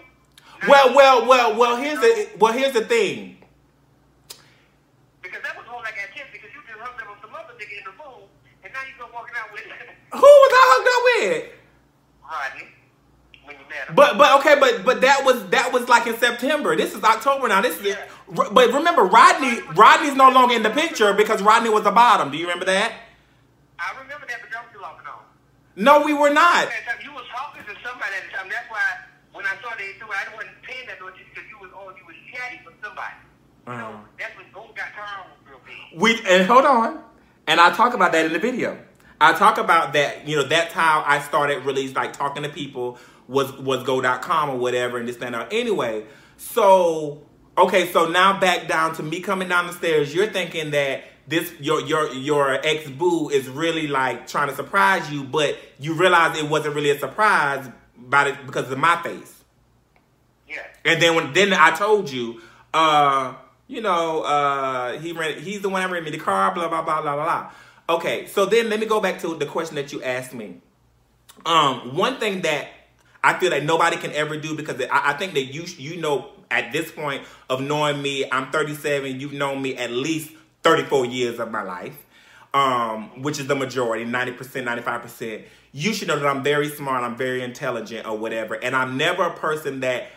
[0.69, 1.77] Well, well, well, well.
[1.77, 2.53] Here's the well.
[2.53, 3.37] Here's the thing.
[5.21, 6.39] Because that was more like activity.
[6.39, 8.31] Because you just up with some other nigga in the room,
[8.63, 9.63] and now you go walking out with
[10.15, 11.59] Who was I hooked up with?
[12.23, 12.72] Rodney
[13.89, 14.17] when you met him.
[14.17, 16.77] But but okay, but but that was that was like in September.
[16.77, 17.61] This is October now.
[17.61, 17.97] This is
[18.29, 22.31] but remember Rodney Rodney's no longer in the picture because Rodney was the bottom.
[22.31, 22.93] Do you remember that?
[23.79, 25.19] I remember that, but that was too long ago.
[25.75, 26.65] No, we were not.
[26.65, 28.49] At that time, you was talking to somebody at the time.
[28.49, 28.83] That's why
[29.33, 32.07] when I saw that you I wasn't paying that much because you was on, you
[32.07, 33.15] was chatting with somebody.
[33.65, 33.93] Uh-huh.
[34.19, 36.01] that's when gold got turned real big.
[36.01, 37.03] We and hold on.
[37.47, 38.79] And I talk about that in the video.
[39.21, 42.99] I talk about that, you know, that's how I started really like talking to people
[43.33, 45.53] was was go.com or whatever and this and that.
[45.53, 46.05] Anyway,
[46.37, 47.23] so
[47.57, 50.15] okay, so now back down to me coming down the stairs.
[50.15, 55.11] You're thinking that this your your your ex boo is really like trying to surprise
[55.11, 59.43] you, but you realize it wasn't really a surprise by the, because of my face.
[60.49, 60.63] Yeah.
[60.85, 62.41] And then when then I told you,
[62.75, 63.35] uh,
[63.69, 66.83] you know, uh, he ran, he's the one that rented me the car, blah blah
[66.83, 67.51] blah blah blah blah.
[67.89, 70.61] Okay, so then let me go back to the question that you asked me.
[71.45, 72.69] Um, one thing that
[73.25, 76.31] I feel that nobody can ever do because I, I think that you you know
[76.51, 79.21] at this point of knowing me, I'm 37.
[79.21, 80.33] You've known me at least
[80.63, 81.97] 34 years of my life.
[82.55, 87.17] um, which is the majority, 90%, 95%, you should know that I'm very smart, I'm
[87.17, 88.55] very intelligent or whatever.
[88.55, 90.09] And I'm never a person that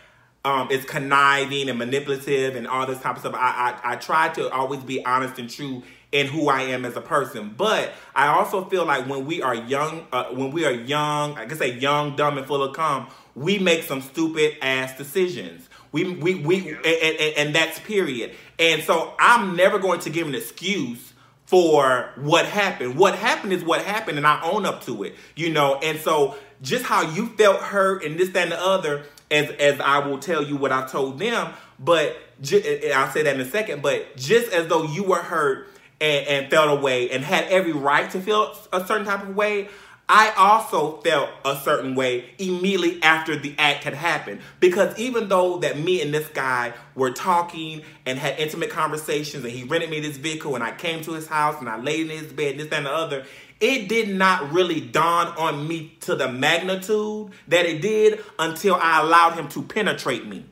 [0.44, 3.34] um, is conniving and manipulative and all this type of stuff.
[3.34, 6.96] I, I, I try to always be honest and true in who I am as
[6.96, 7.54] a person.
[7.56, 11.46] But I also feel like when we are young, uh, when we are young, I
[11.46, 15.68] can say young, dumb, and full of cum, we make some stupid ass decisions.
[15.92, 18.34] We, we, we, and, and, and that's period.
[18.58, 21.12] And so I'm never going to give an excuse
[21.46, 22.96] for what happened.
[22.96, 25.76] What happened is what happened, and I own up to it, you know.
[25.76, 29.80] And so, just how you felt hurt and this, that, and the other, as as
[29.80, 33.82] I will tell you what I told them, but I'll say that in a second.
[33.82, 35.68] But just as though you were hurt
[36.00, 39.68] and, and felt away and had every right to feel a certain type of way,
[40.08, 44.40] I also felt a certain way immediately after the act had happened.
[44.60, 49.52] Because even though that me and this guy were talking and had intimate conversations and
[49.52, 52.18] he rented me this vehicle and I came to his house and I laid in
[52.22, 53.24] his bed, this, and the other,
[53.58, 59.00] it did not really dawn on me to the magnitude that it did until I
[59.00, 60.44] allowed him to penetrate me.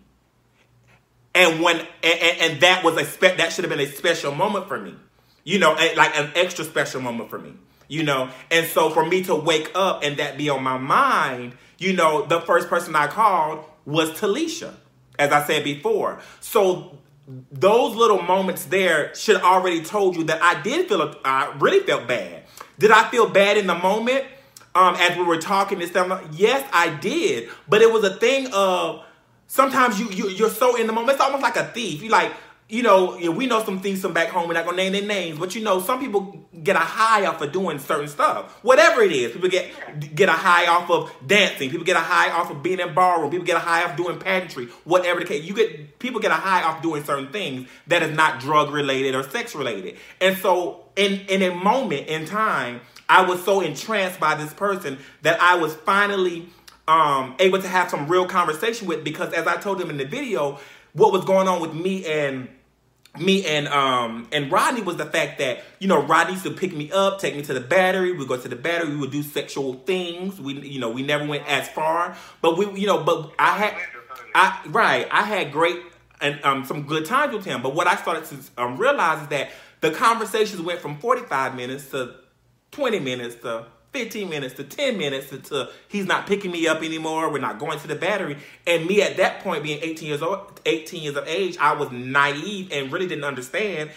[1.33, 4.69] And when and, and that was a spe- that should have been a special moment
[4.69, 4.95] for me.
[5.45, 7.55] You know, like an extra special moment for me
[7.87, 8.31] you know?
[8.51, 12.25] And so for me to wake up and that be on my mind you know
[12.25, 14.75] the first person i called was talisha
[15.19, 16.21] as i said before.
[16.41, 16.99] So
[17.51, 22.07] those little moments there should already told you that i did feel i really felt
[22.07, 22.45] bad.
[22.79, 24.25] Did i feel bad in the moment
[24.75, 26.23] um as we were talking and stuff?
[26.33, 27.49] Yes i did.
[27.69, 29.05] But it was a thing of
[29.47, 32.03] sometimes you, you you're so in the moment it's almost like a thief.
[32.03, 32.33] You like
[32.75, 34.49] you know, we know some things from back home.
[34.49, 37.41] We're not gonna name their names, but you know, some people get a high off
[37.41, 38.51] of doing certain stuff.
[38.65, 39.71] Whatever it is, people get
[40.17, 41.71] get a high off of dancing.
[41.71, 43.31] People get a high off of being in ballroom.
[43.31, 44.67] People get a high off doing pageantry.
[44.83, 48.17] Whatever the case, you get people get a high off doing certain things that is
[48.17, 49.97] not drug related or sex related.
[50.21, 54.99] And so, in in a moment in time, I was so entranced by this person
[55.23, 56.49] that I was finally
[56.89, 60.07] um, able to have some real conversation with because, as I told him in the
[60.07, 60.59] video,
[60.93, 62.49] what was going on with me and
[63.18, 66.72] me and um and Rodney was the fact that you know Rodney used to pick
[66.72, 68.12] me up, take me to the battery.
[68.12, 68.90] We go to the battery.
[68.90, 70.40] We would do sexual things.
[70.40, 73.74] We you know we never went as far, but we you know but I had
[74.35, 75.81] I right I had great
[76.20, 77.62] and um some good times with him.
[77.62, 79.50] But what I started to um, realize is that
[79.81, 82.16] the conversations went from forty five minutes to
[82.72, 87.31] twenty minutes to 15 minutes to 10 minutes until he's not picking me up anymore.
[87.31, 88.37] We're not going to the battery.
[88.67, 91.93] And me at that point being 18 years old, 18 years of age, I was
[91.93, 93.91] naive and really didn't understand.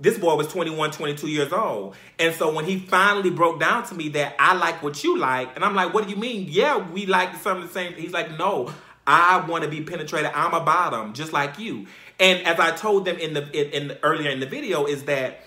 [0.00, 1.94] This boy was 21, 22 years old.
[2.18, 5.54] And so when he finally broke down to me that I like what you like,
[5.54, 6.46] and I'm like, what do you mean?
[6.48, 7.92] Yeah, we like some of the same.
[7.92, 8.72] He's like, no,
[9.06, 10.30] I want to be penetrated.
[10.34, 11.86] I'm a bottom, just like you.
[12.18, 15.44] And as I told them in the in, in earlier in the video, is that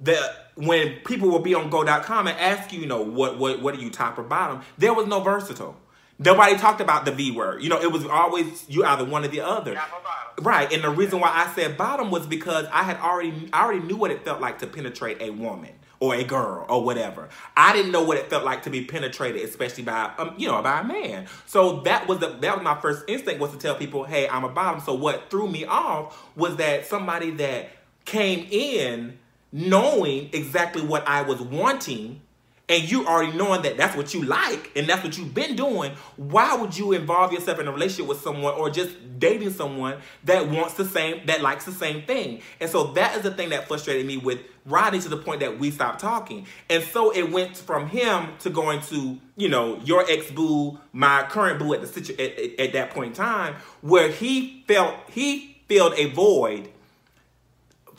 [0.00, 3.74] the when people will be on go.com and ask you, you know, what what what
[3.74, 4.62] are you top or bottom?
[4.78, 5.76] There was no versatile.
[6.18, 7.62] Nobody talked about the V word.
[7.62, 9.80] You know, it was always you either one or the other.
[10.40, 10.72] Right.
[10.72, 13.96] And the reason why I said bottom was because I had already I already knew
[13.96, 17.28] what it felt like to penetrate a woman or a girl or whatever.
[17.56, 20.60] I didn't know what it felt like to be penetrated, especially by um, you know,
[20.62, 21.26] by a man.
[21.46, 24.44] So that was the that was my first instinct was to tell people, "Hey, I'm
[24.44, 27.70] a bottom." So what threw me off was that somebody that
[28.04, 29.18] came in
[29.52, 32.20] knowing exactly what I was wanting
[32.68, 35.92] and you already knowing that that's what you like and that's what you've been doing,
[36.16, 40.48] why would you involve yourself in a relationship with someone or just dating someone that
[40.48, 42.40] wants the same, that likes the same thing?
[42.60, 45.58] And so that is the thing that frustrated me with Rodney to the point that
[45.58, 46.46] we stopped talking.
[46.70, 51.24] And so it went from him to going to, you know, your ex boo, my
[51.28, 54.94] current boo at the situ- at, at, at that point in time, where he felt,
[55.10, 56.70] he filled a void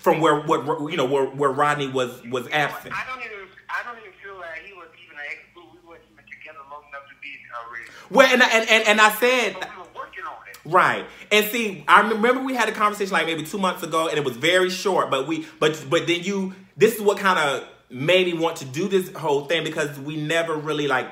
[0.03, 2.93] from where what you know where, where Rodney was was absent.
[2.93, 5.61] I don't even I don't even feel like he was even an ex boo.
[5.71, 7.89] We weren't even together long enough to be already.
[8.11, 9.55] Well, and and and, and I said.
[9.55, 10.33] We were working on.
[10.65, 14.17] Right, and see, I remember we had a conversation like maybe two months ago, and
[14.17, 15.09] it was very short.
[15.09, 18.65] But we, but but then you, this is what kind of made me want to
[18.65, 21.07] do this whole thing because we never really like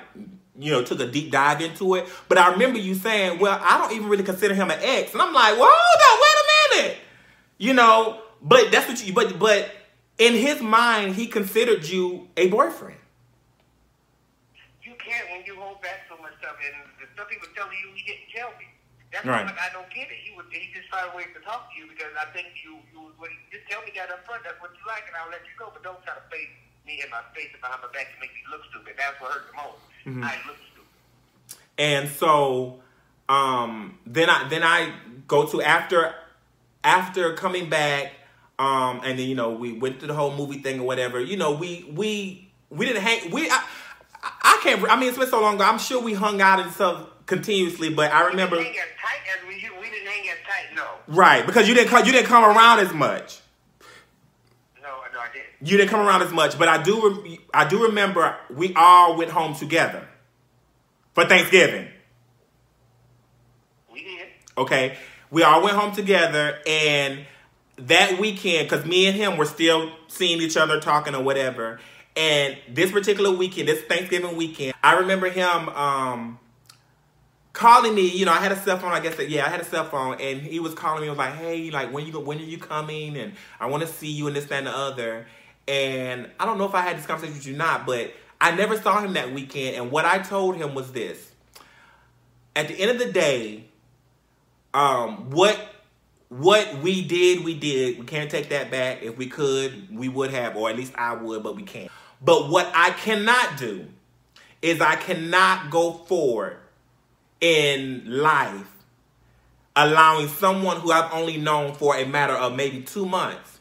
[0.59, 2.07] you know, took a deep dive into it.
[2.29, 5.11] But I remember you saying, well, I don't even really consider him an ex.
[5.11, 6.97] And I'm like, well, hold on, wait a minute.
[7.57, 9.13] You know, but that's what you.
[9.13, 9.69] But but
[10.17, 12.97] in his mind, he considered you a boyfriend.
[14.83, 17.77] You can't when you hold back so much stuff, and the stuff he was telling
[17.77, 18.67] you, he didn't tell me.
[19.11, 19.43] That's Right.
[19.43, 20.17] why like, I don't get it.
[20.23, 23.11] He would he just found ways to talk to you because I think you you
[23.19, 24.43] would just tell me that up front.
[24.43, 25.69] That's what you like, and I'll let you go.
[25.73, 26.49] But don't try to face
[26.87, 28.95] me in my face and behind my back to make me look stupid.
[28.97, 29.83] That's what hurt the most.
[30.07, 30.23] Mm-hmm.
[30.23, 31.59] I look stupid.
[31.77, 32.79] And so
[33.29, 34.93] um then I then I
[35.27, 36.15] go to after
[36.83, 38.13] after coming back
[38.61, 41.19] Um, and then you know we went to the whole movie thing or whatever.
[41.19, 43.31] You know we we we didn't hang.
[43.31, 43.63] We I,
[44.21, 44.87] I can't.
[44.87, 45.63] I mean it's been so long ago.
[45.63, 48.57] I'm sure we hung out and stuff continuously, but I remember.
[48.57, 50.85] We didn't hang as tight as we, we didn't hang as tight, no.
[51.07, 53.39] Right, because you didn't come, you didn't come around as much.
[54.79, 55.71] No, no, I didn't.
[55.71, 59.17] You didn't come around as much, but I do re- I do remember we all
[59.17, 60.07] went home together
[61.15, 61.87] for Thanksgiving.
[63.91, 64.27] We did.
[64.55, 64.97] Okay,
[65.31, 67.25] we all went home together, and
[67.87, 71.79] that weekend, because me and him were still seeing each other, talking or whatever.
[72.15, 76.39] And this particular weekend, this Thanksgiving weekend, I remember him um,
[77.53, 78.07] calling me.
[78.09, 78.91] You know, I had a cell phone.
[78.91, 81.09] I guess that, yeah, I had a cell phone, and he was calling me.
[81.09, 83.17] was like, "Hey, like when you when are you coming?
[83.17, 85.25] And I want to see you and this and the other."
[85.67, 88.75] And I don't know if I had this conversation with you not, but I never
[88.77, 89.77] saw him that weekend.
[89.77, 91.31] And what I told him was this:
[92.55, 93.65] at the end of the day,
[94.73, 95.57] um, what
[96.31, 97.99] what we did, we did.
[97.99, 99.03] We can't take that back.
[99.03, 101.91] If we could, we would have, or at least I would, but we can't.
[102.21, 103.87] But what I cannot do
[104.61, 106.55] is I cannot go forward
[107.41, 108.65] in life
[109.75, 113.59] allowing someone who I've only known for a matter of maybe two months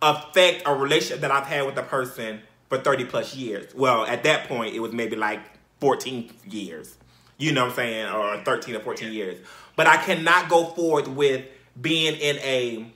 [0.00, 3.74] affect a relationship that I've had with a person for 30 plus years.
[3.74, 5.40] Well, at that point, it was maybe like
[5.80, 6.96] 14 years.
[7.36, 8.08] You know what I'm saying?
[8.08, 9.38] Or 13 or 14 years.
[9.76, 11.44] But I cannot go forward with
[11.80, 12.86] being in a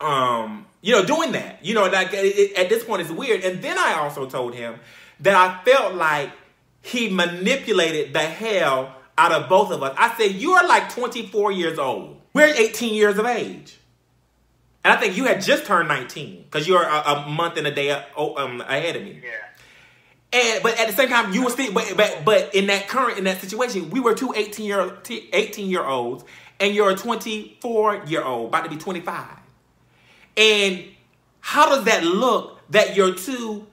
[0.00, 1.64] um you know doing that.
[1.64, 3.42] You know like it, it, at this point it's weird.
[3.44, 4.78] And then i also told him
[5.20, 6.30] that i felt like
[6.82, 9.94] he manipulated the hell out of both of us.
[9.98, 12.20] I said you are like 24 years old.
[12.34, 13.78] We're 18 years of age.
[14.84, 17.74] And i think you had just turned 19 because you're a, a, month and a
[17.74, 19.22] day um, ahead of me.
[19.22, 20.40] Yeah.
[20.40, 23.18] and but at the same time, you were still but but but in that current
[23.18, 24.98] in that situation, we were two 18 year
[25.32, 26.24] 18 year olds,
[26.62, 29.26] and you're a 24 year old, about to be 25.
[30.36, 30.84] And
[31.40, 33.66] how does that look that your two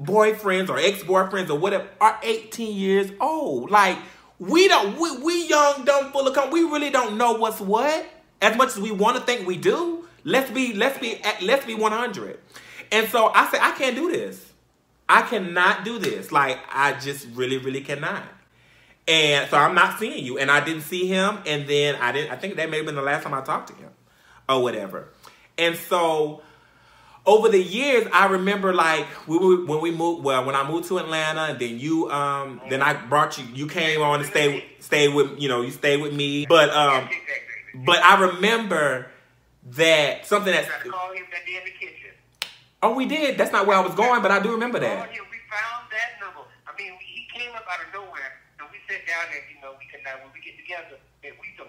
[0.00, 3.70] boyfriends or ex boyfriends or whatever are 18 years old?
[3.70, 3.98] Like
[4.38, 6.50] we don't we, we young, dumb, full of cum.
[6.50, 8.06] We really don't know what's what.
[8.40, 11.74] As much as we want to think we do, let's be let's be let's be
[11.74, 12.40] 100.
[12.90, 14.52] And so I said I can't do this.
[15.10, 16.32] I cannot do this.
[16.32, 18.24] Like I just really really cannot.
[19.08, 20.38] And so I'm not seeing you.
[20.38, 21.38] And I didn't see him.
[21.46, 23.68] And then I didn't, I think that may have been the last time I talked
[23.68, 23.90] to him
[24.48, 25.08] or whatever.
[25.56, 26.42] And so
[27.26, 30.88] over the years, I remember like we were, when we moved, well, when I moved
[30.88, 34.64] to Atlanta and then you, um, then I brought you, you came on and stay,
[34.78, 36.46] stay with, you know, you stayed with me.
[36.46, 37.08] But, um,
[37.86, 39.10] but I remember
[39.72, 42.10] that something that, him that in the kitchen.
[42.82, 43.36] oh, we did.
[43.36, 45.10] That's not where I was going, but I do remember that.
[45.10, 46.40] him, we found that number.
[46.66, 48.37] I mean, he came up out of nowhere,
[48.88, 51.48] and we down and, you know, we can, uh, when we get together, and we
[51.56, 51.68] some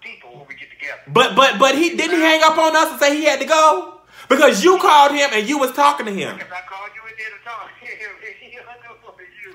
[0.00, 1.00] people when we get together.
[1.08, 3.46] But, but, but he, didn't he hang up on us and say he had to
[3.46, 4.00] go?
[4.28, 6.36] Because you called him and you was talking to him.
[6.36, 8.10] Because I called you in there to talk to him,
[8.40, 9.54] he hung up on you.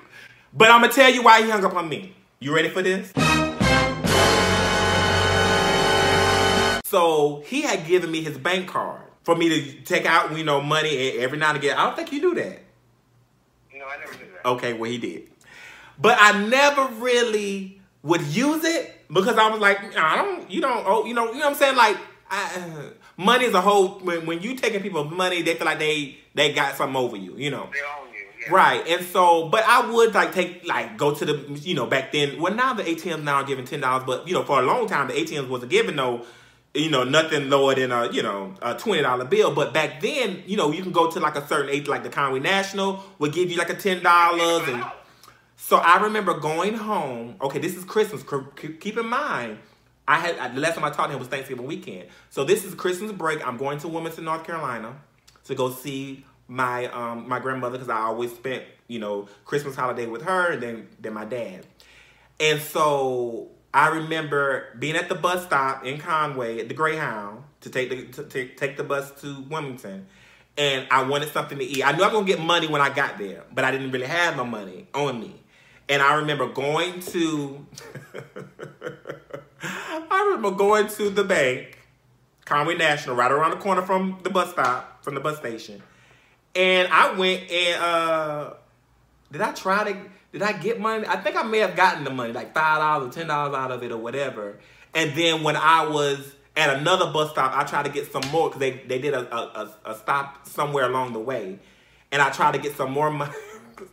[0.52, 2.14] But I'm gonna tell you why he hung up on me.
[2.38, 3.12] You ready for this?
[6.84, 10.60] So he had given me his bank card for me to take out, you know,
[10.60, 11.76] money every now and again.
[11.76, 12.62] I don't think you do that.
[13.74, 14.48] Know, I never knew that.
[14.48, 15.28] Okay, well he did.
[15.98, 20.84] But I never really would use it because I was like, I don't, you don't,
[20.86, 21.76] oh, you know, you know what I'm saying?
[21.76, 21.96] Like,
[22.30, 24.00] I, uh, money is a whole.
[24.00, 27.36] When, when you taking people's money, they feel like they they got something over you,
[27.36, 27.68] you know.
[27.72, 28.26] They own you.
[28.46, 28.54] Yeah.
[28.54, 32.12] Right, and so, but I would like take like go to the you know back
[32.12, 32.40] then.
[32.40, 34.86] Well, now the ATMs now are giving ten dollars, but you know for a long
[34.86, 36.24] time the ATMs wasn't giving no,
[36.74, 39.54] you know nothing lower than a you know a twenty dollar bill.
[39.54, 42.10] But back then, you know you can go to like a certain age, like the
[42.10, 44.84] Conway National would give you like a ten dollars, and
[45.56, 47.36] so I remember going home.
[47.40, 48.22] Okay, this is Christmas.
[48.80, 49.58] Keep in mind,
[50.06, 52.08] I had the last time I talked to him was Thanksgiving weekend.
[52.30, 53.46] So this is Christmas break.
[53.46, 54.96] I'm going to Wilmington, North Carolina,
[55.44, 60.06] to go see my um, my grandmother because I always spent you know Christmas holiday
[60.06, 61.66] with her, and then then my dad.
[62.38, 67.70] And so I remember being at the bus stop in Conway at the Greyhound to
[67.70, 70.06] take the to, to take the bus to Wilmington,
[70.56, 71.84] and I wanted something to eat.
[71.84, 74.06] I knew I was gonna get money when I got there, but I didn't really
[74.06, 75.42] have no money on me.
[75.88, 77.64] And I remember going to,
[79.62, 81.78] I remember going to the bank,
[82.44, 85.82] Conway National, right around the corner from the bus stop, from the bus station.
[86.54, 88.54] And I went and uh
[89.30, 89.98] did I try to
[90.32, 91.06] did I get money?
[91.06, 93.70] I think I may have gotten the money, like five dollars or ten dollars out
[93.70, 94.58] of it or whatever.
[94.94, 98.48] And then when I was at another bus stop, I tried to get some more
[98.48, 101.58] because they, they did a, a, a stop somewhere along the way.
[102.10, 103.32] And I tried to get some more money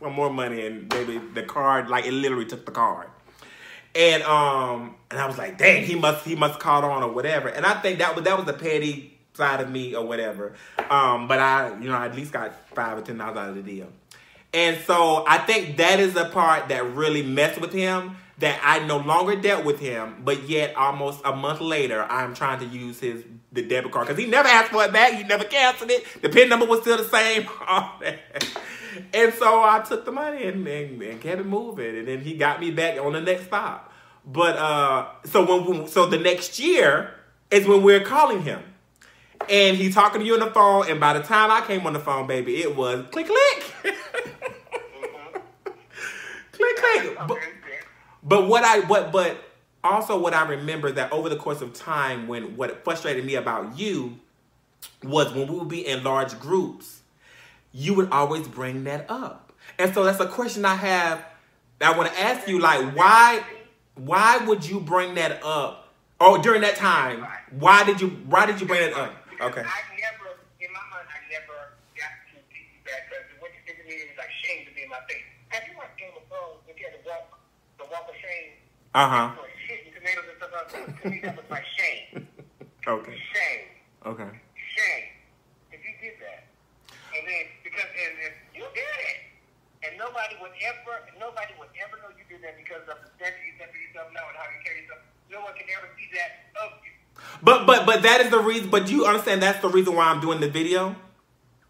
[0.00, 3.08] some more money and maybe the card, like it literally took the card.
[3.94, 7.48] And um and I was like, dang, he must he must caught on or whatever.
[7.48, 10.54] And I think that was that was a petty side of me or whatever.
[10.90, 13.54] Um, but I, you know, I at least got five or ten dollars out of
[13.56, 13.88] the deal.
[14.52, 18.16] And so I think that is the part that really messed with him.
[18.38, 22.58] That I no longer dealt with him, but yet almost a month later, I'm trying
[22.58, 23.22] to use his
[23.52, 25.12] the debit card because he never asked for it back.
[25.12, 26.04] He never canceled it.
[26.20, 27.46] The pin number was still the same.
[29.12, 32.36] and so I took the money and, and, and kept it moving, and then he
[32.36, 33.92] got me back on the next stop.
[34.26, 37.10] But uh, so when so the next year
[37.50, 38.62] is when we're calling him,
[39.48, 40.88] and he's talking to you on the phone.
[40.88, 43.72] And by the time I came on the phone, baby, it was click click,
[46.52, 47.18] click click.
[47.28, 47.38] But,
[48.22, 49.36] but what I what but
[49.82, 53.78] also what I remember that over the course of time, when what frustrated me about
[53.78, 54.18] you
[55.02, 57.00] was when we would be in large groups,
[57.74, 59.52] you would always bring that up.
[59.78, 61.24] And so that's a question I have.
[61.80, 63.42] That I want to ask you, like, why
[63.96, 65.92] why would you bring that up?
[66.20, 67.26] Oh, during that time,
[67.58, 69.12] why did you why did you bring it up?
[69.40, 69.60] Okay.
[69.60, 74.06] I never, in my mind, I never got to because what you did to me
[74.06, 75.26] was like shame to be in my face.
[75.48, 76.62] Have you watched Game of Thrones?
[76.66, 77.38] When you had to walk,
[77.78, 78.54] the walk of shame.
[78.94, 79.26] Uh huh.
[79.34, 81.02] Like shit and tomatoes and stuff like that.
[81.02, 82.28] To me, that was like shame.
[82.86, 83.16] Okay.
[83.32, 83.64] Shame.
[84.04, 84.28] Okay.
[84.76, 85.04] Shame.
[85.72, 86.44] If you did that,
[87.16, 89.18] and then because and, and you did it,
[89.88, 93.40] and nobody would ever, nobody would ever know you did that because of the standard
[93.40, 95.00] you set for yourself now and how you carry yourself.
[95.32, 96.92] No one can ever see that of you.
[97.40, 98.68] But but but that is the reason.
[98.68, 100.94] But do you understand that's the reason why I'm doing the video?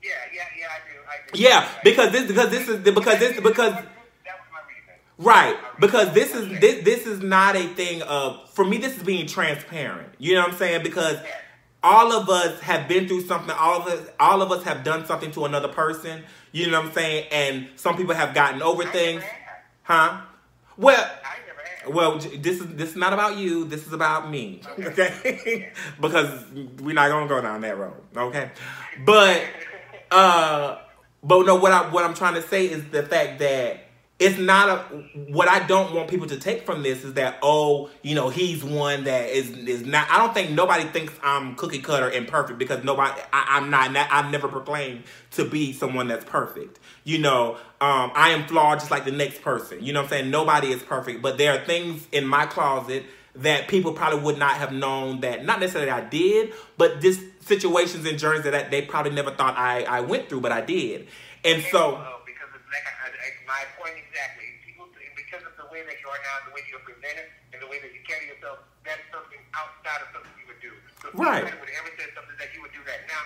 [0.02, 0.66] Yeah, yeah, yeah.
[0.66, 0.96] I do.
[1.06, 1.40] I do.
[1.40, 4.94] Yeah, because this because this is because this because that was my reason.
[5.18, 8.78] right because this is this this is not a thing of for me.
[8.78, 10.10] This is being transparent.
[10.18, 10.82] You know what I'm saying?
[10.82, 11.18] Because
[11.82, 13.54] all of us have been through something.
[13.56, 16.24] All of us all of us have done something to another person.
[16.54, 17.26] You know what I'm saying?
[17.32, 19.24] And some people have gotten over things,
[19.82, 20.20] huh?
[20.76, 21.04] Well.
[21.24, 21.96] I never.
[21.96, 23.64] Well, this is this is not about you.
[23.64, 25.72] This is about me, okay?
[26.00, 26.44] because
[26.80, 28.52] we're not gonna go down that road, okay?
[29.04, 29.44] But,
[30.12, 30.78] uh,
[31.24, 33.88] but no, what I what I'm trying to say is the fact that
[34.20, 34.78] it's not a
[35.32, 38.62] what I don't want people to take from this is that oh, you know, he's
[38.62, 40.08] one that is is not.
[40.10, 43.20] I don't think nobody thinks I'm cookie cutter and perfect because nobody.
[43.32, 43.94] I, I'm not.
[43.96, 46.78] I've never proclaimed to be someone that's perfect.
[47.02, 49.82] You know, um, I am flawed just like the next person.
[49.82, 50.30] You know what I'm saying?
[50.30, 53.04] Nobody is perfect, but there are things in my closet
[53.36, 58.06] that people probably would not have known that not necessarily I did, but just situations
[58.06, 61.08] and journeys that I- they probably never thought I, I went through, but I did.
[61.44, 64.44] And so, Uh, because it's like I, I, my point exactly.
[64.64, 64.86] People,
[65.16, 67.82] because of the way that you are now, the way you're presented, and the way
[67.82, 70.70] that you carry yourself, that's something outside of something you would do.
[71.02, 71.42] So if Right.
[71.42, 73.22] somebody would ever say something that you would do that now,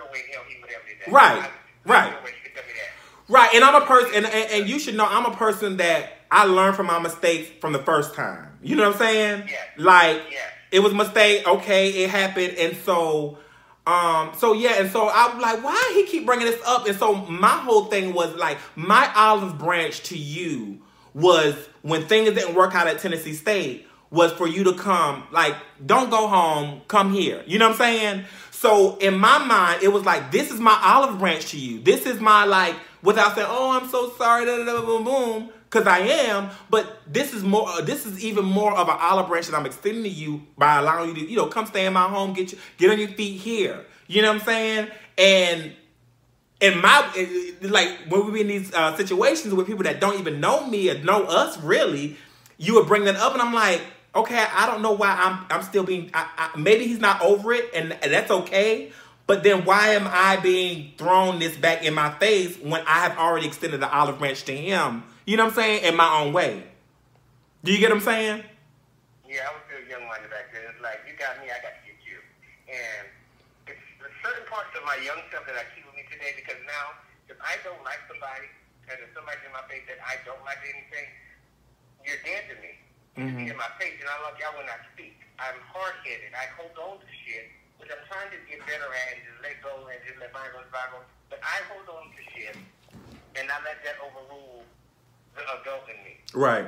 [0.00, 1.08] no way in hell he would ever do that.
[1.12, 1.44] Right.
[1.44, 1.50] I,
[1.84, 2.12] Right.
[2.16, 2.90] No way she could tell me that.
[3.28, 6.24] right, and I'm a person, and, and, and you should know I'm a person that
[6.30, 8.58] I learned from my mistakes from the first time.
[8.62, 9.48] You know what I'm saying?
[9.50, 9.56] Yeah.
[9.76, 10.38] Like, Yeah.
[10.70, 13.38] it was a mistake, okay, it happened, and so.
[13.86, 16.86] Um, so yeah, and so I'm like, why he keep bringing this up?
[16.86, 20.80] And so my whole thing was like, my olive branch to you
[21.14, 25.56] was when things didn't work out at Tennessee State was for you to come, like,
[25.84, 27.42] don't go home, come here.
[27.46, 28.24] You know what I'm saying?
[28.50, 31.80] So in my mind, it was like, this is my olive branch to you.
[31.80, 35.50] This is my like, without saying, oh, I'm so sorry, da, da, da, boom, boom,
[35.64, 36.50] because I am.
[36.70, 37.68] But this is more.
[37.68, 40.78] Uh, this is even more of an olive branch that I'm extending to you by
[40.78, 43.08] allowing you to, you know, come stay in my home, get you, get on your
[43.08, 43.84] feet here.
[44.06, 44.88] You know what I'm saying?
[45.18, 45.72] And
[46.60, 47.04] in my
[47.62, 50.90] like when we be in these uh, situations with people that don't even know me
[50.90, 52.16] or know us really,
[52.58, 53.82] you would bring that up, and I'm like,
[54.14, 56.10] okay, I don't know why I'm I'm still being.
[56.14, 58.92] I, I, maybe he's not over it, and, and that's okay.
[59.26, 63.16] But then why am I being thrown this back in my face when I have
[63.16, 65.02] already extended the olive branch to him?
[65.24, 65.84] You know what I'm saying?
[65.84, 66.62] In my own way.
[67.64, 68.44] Do you get what I'm saying?
[69.24, 70.68] Yeah, I was still young minded back then.
[70.68, 72.20] It's like, you got me, I got to get you.
[72.68, 73.08] And
[73.72, 73.80] it's
[74.20, 75.83] certain parts of my young self that I keep
[76.54, 76.86] because now,
[77.26, 78.46] if I don't like somebody,
[78.86, 81.10] and if somebody's in my face that I don't like anything,
[82.06, 82.72] you're dead to me.
[83.18, 83.50] Mm-hmm.
[83.50, 85.18] In my face, and I love you, I will not speak.
[85.38, 86.30] I'm hard headed.
[86.34, 89.58] I hold on to shit, which I'm trying to get better at and just let
[89.62, 91.06] go and just let bygones bygones.
[91.30, 92.54] But I hold on to shit,
[93.38, 94.62] and I let that overrule
[95.34, 96.18] the adult in me.
[96.34, 96.66] Right.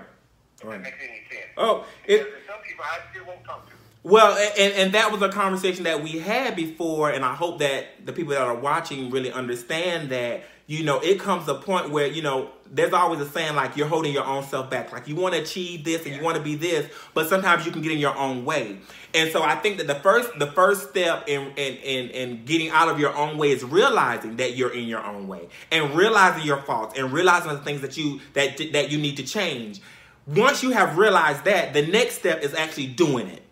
[0.62, 1.50] If that makes any sense.
[1.58, 3.76] Oh, it, Because there's some people I still won't talk to.
[4.06, 8.06] Well, and, and that was a conversation that we had before, and I hope that
[8.06, 12.06] the people that are watching really understand that, you know, it comes a point where,
[12.06, 14.92] you know, there's always a saying like you're holding your own self back.
[14.92, 17.72] Like you want to achieve this and you want to be this, but sometimes you
[17.72, 18.78] can get in your own way.
[19.12, 22.70] And so I think that the first the first step in in, in, in getting
[22.70, 26.46] out of your own way is realizing that you're in your own way and realizing
[26.46, 29.80] your faults and realizing the things that you that that you need to change.
[30.28, 33.42] Once you have realized that, the next step is actually doing it.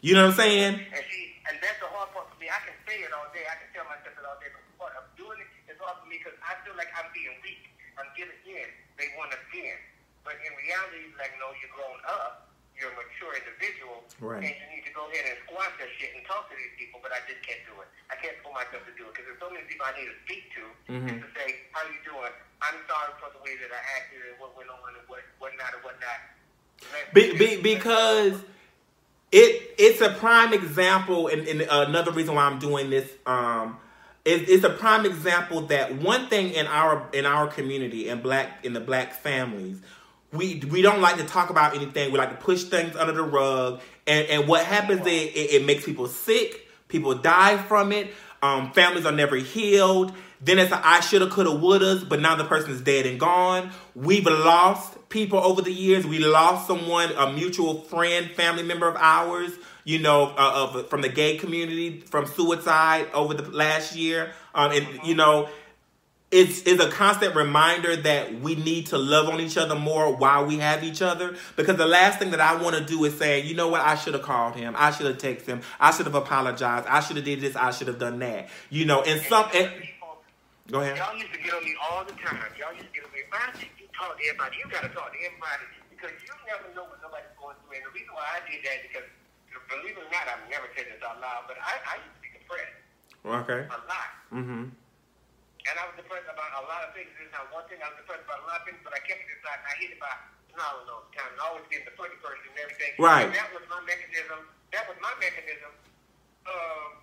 [0.00, 0.74] You know what I'm saying?
[0.80, 2.48] And see, and that's the hard part for me.
[2.48, 3.44] I can say it all day.
[3.44, 4.48] I can tell myself it all day.
[4.48, 7.08] But the part of doing it is hard for me because I feel like I'm
[7.12, 7.68] being weak.
[8.00, 8.68] I'm giving in.
[8.96, 9.80] They want to bend.
[10.24, 12.48] But in reality, like, no, you're grown up.
[12.72, 14.00] You're a mature individual.
[14.24, 14.40] Right.
[14.40, 16.96] And you need to go ahead and squash that shit and talk to these people.
[17.04, 17.88] But I just can't do it.
[18.08, 20.16] I can't pull myself to do it because there's so many people I need to
[20.24, 21.08] speak to Mhm.
[21.12, 22.32] just to say, how you doing?
[22.64, 25.52] I'm sorry for the way that I acted and what went on and what, what
[25.60, 26.20] not and what not.
[27.12, 28.40] Be, be, because
[29.32, 33.10] it it's a prime example, and, and another reason why I'm doing this.
[33.26, 33.78] Um,
[34.24, 38.64] it, it's a prime example that one thing in our in our community and black
[38.64, 39.80] in the black families,
[40.32, 42.12] we we don't like to talk about anything.
[42.12, 45.64] We like to push things under the rug, and and what happens is it, it
[45.64, 46.68] makes people sick.
[46.88, 48.12] People die from it.
[48.42, 50.12] Um, families are never healed.
[50.40, 53.70] Then it's a I shoulda, coulda, wouldas, but now the person is dead and gone.
[53.94, 56.06] We've lost people over the years.
[56.06, 59.52] We lost someone, a mutual friend, family member of ours,
[59.84, 64.32] you know, uh, of from the gay community, from suicide over the last year.
[64.54, 65.50] Um, and you know,
[66.30, 70.46] it's it's a constant reminder that we need to love on each other more while
[70.46, 71.36] we have each other.
[71.56, 73.96] Because the last thing that I want to do is say, you know what, I
[73.96, 77.16] should have called him, I should have texted him, I should have apologized, I should
[77.16, 78.48] have did this, I should have done that.
[78.70, 79.46] You know, and some.
[79.54, 79.70] And,
[80.70, 80.96] go ahead.
[80.96, 82.38] Y'all used to get on me all the time.
[82.56, 83.79] Y'all used to get on me.
[84.00, 84.56] Talk to everybody?
[84.56, 87.76] You got to talk to everybody because you never know what nobody's going through.
[87.76, 89.04] And the reason why I did that because,
[89.68, 92.22] believe it or not, I've never said this out loud, but I, I used to
[92.24, 92.80] be depressed
[93.20, 93.68] Okay.
[93.68, 94.10] a lot.
[94.32, 94.72] Mm-hmm.
[94.72, 97.12] And I was depressed about a lot of things.
[97.20, 97.76] This is not one thing.
[97.84, 99.60] I was depressed about a lot of things, but I kept it inside.
[99.60, 100.08] And I hid it by
[100.56, 101.28] knowledge all the time.
[101.36, 102.96] And always being the funny person and everything.
[102.96, 103.28] Right.
[103.28, 104.48] And that was my mechanism.
[104.72, 105.68] That was my mechanism
[106.48, 106.96] of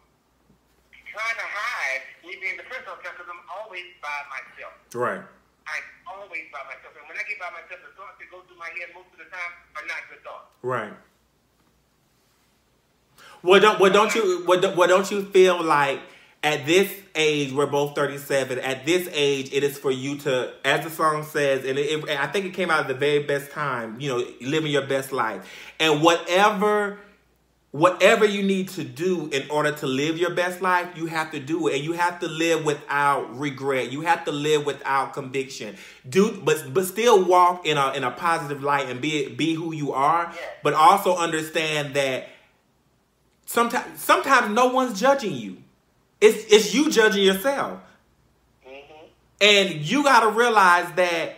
[1.13, 4.73] trying to hide me being depressed all the time because I'm always by myself.
[4.97, 5.21] Right.
[6.07, 6.95] Always by myself.
[6.97, 9.19] And when I get by myself, the thoughts that go through my head most of
[9.19, 10.47] the time are not good thoughts.
[10.63, 10.93] Right.
[13.43, 15.99] Well, don't well don't you well, well don't you feel like
[16.43, 18.59] at this age we're both thirty seven.
[18.59, 22.09] At this age, it is for you to, as the song says, and it, it-
[22.19, 23.99] I think it came out at the very best time.
[23.99, 25.47] You know, living your best life,
[25.79, 26.99] and whatever.
[27.71, 31.39] Whatever you need to do in order to live your best life, you have to
[31.39, 33.91] do it, and you have to live without regret.
[33.91, 35.75] You have to live without conviction.
[36.07, 39.73] Do, but but still walk in a in a positive light and be be who
[39.73, 40.33] you are.
[40.63, 42.29] But also understand that
[43.45, 45.57] sometimes sometimes no one's judging you.
[46.21, 47.79] It's it's you judging yourself.
[48.65, 49.05] Mm-hmm.
[49.41, 51.35] And you got to realize that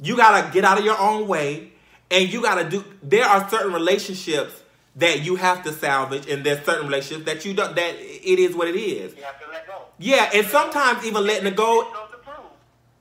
[0.00, 1.72] you got to get out of your own way
[2.10, 4.61] and you got to do there are certain relationships
[4.96, 8.54] that you have to salvage and there's certain relationships that you don't that it is
[8.54, 9.16] what it is.
[9.16, 9.88] You have to let go.
[9.98, 12.52] Yeah, and sometimes even letting it go This is going to prove.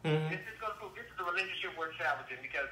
[0.08, 0.30] Mhm.
[0.32, 0.96] This is going to prove.
[0.96, 2.70] This is a relationship worth salvaging because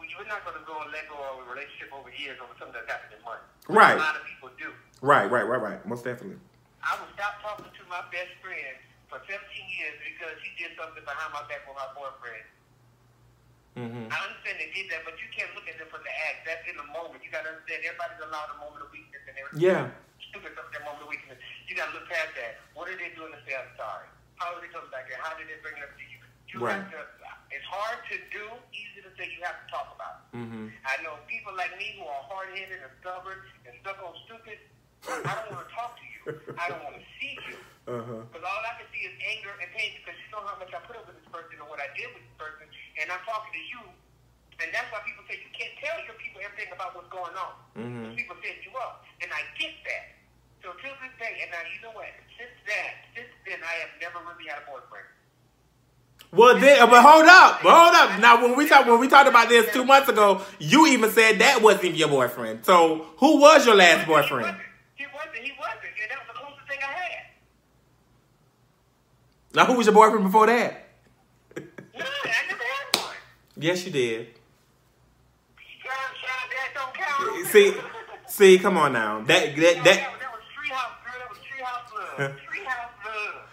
[0.00, 2.56] we- we're not going to go and let go of a relationship over years over
[2.58, 3.44] something that's happened in months.
[3.68, 3.96] Right.
[3.96, 4.72] A lot of people do.
[5.04, 5.80] Right, right, right, right.
[5.84, 6.40] Most definitely.
[6.80, 8.76] I would stop talking to my best friend
[9.12, 12.44] for 17 years because he did something behind my back with my boyfriend.
[13.74, 14.06] Mhm.
[14.06, 16.46] I understand they did that, but you can't look at them from the act.
[16.46, 17.22] That's in the moment.
[17.26, 19.60] You got to understand everybody's allowed a moment of weakness and everything.
[19.66, 19.90] Yeah.
[20.30, 21.38] Stupid stuff, that moment of weakness.
[21.66, 22.62] You got to look past that.
[22.78, 24.06] What are they doing to say I'm sorry?
[24.38, 25.18] How did it come back here?
[25.18, 26.18] How did they bring it up to you?
[26.54, 26.78] You Right.
[26.78, 27.02] have to.
[27.50, 29.26] It's hard to do, easy to say.
[29.30, 30.22] You have to talk about.
[30.34, 30.38] it.
[30.38, 30.70] Mhm.
[30.86, 34.58] I know people like me who are hard-headed and stubborn and stuck on stupid.
[35.06, 36.22] I don't want to talk to you.
[36.58, 37.58] I don't want to see you.
[37.86, 38.26] Uh-huh.
[38.26, 40.80] Because all I can see is anger and pain because you know how much I
[40.82, 42.66] put up with this person and what I did with this person,
[43.00, 43.82] and I'm talking to you,
[44.62, 47.54] and that's why people say you can't tell your people everything about what's going on.
[47.74, 48.14] Mm-hmm.
[48.14, 50.14] People set you up, and I get that.
[50.62, 52.08] So till this day, and now you know what?
[52.38, 55.06] Since that, since then, I have never really had a boyfriend.
[56.32, 58.20] Well, then, but hold up, but hold up.
[58.20, 61.38] Now, when we talked when we talked about this two months ago, you even said
[61.38, 62.64] that wasn't your boyfriend.
[62.64, 64.56] So, who was your last boyfriend?
[64.96, 65.06] He wasn't.
[65.06, 65.44] He wasn't.
[65.44, 65.94] He wasn't.
[66.02, 67.26] And that was the closest thing I had.
[69.54, 70.88] Now, who was your boyfriend before that?
[71.56, 71.64] None.
[71.94, 73.14] I never had one.
[73.56, 74.34] Yes, you did.
[75.78, 77.46] Shine, shine, that don't count.
[77.46, 77.70] See,
[78.26, 79.22] see, come on now.
[79.22, 79.98] That that that, that.
[80.18, 81.18] that was treehouse, girl.
[81.22, 82.34] That was treehouse love.
[82.50, 83.46] treehouse love.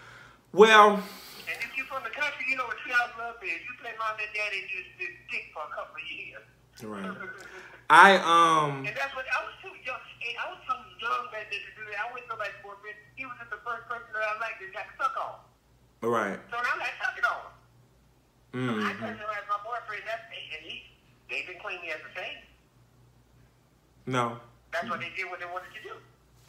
[0.50, 3.62] Well, And if you from the country, you know what treehouse love is.
[3.62, 6.42] You play mom and daddy and you just dick for a couple of years.
[6.82, 7.06] Right.
[7.90, 8.82] I um.
[8.82, 10.02] And that's what I was too young.
[10.02, 11.98] And I was too young back then to do that.
[12.02, 12.98] I wasn't nobody's boyfriend.
[13.14, 15.38] He was just the first person that I liked that got stuck on.
[16.02, 16.42] Right.
[16.50, 17.52] So now I'm like sucking on
[18.52, 19.00] I Mm-hmm.
[19.00, 20.04] touched him as my boyfriend.
[20.04, 20.84] That's and he
[21.32, 22.36] they didn't claim me as the same.
[24.04, 24.36] No.
[24.72, 25.94] That's what they did what they wanted to do.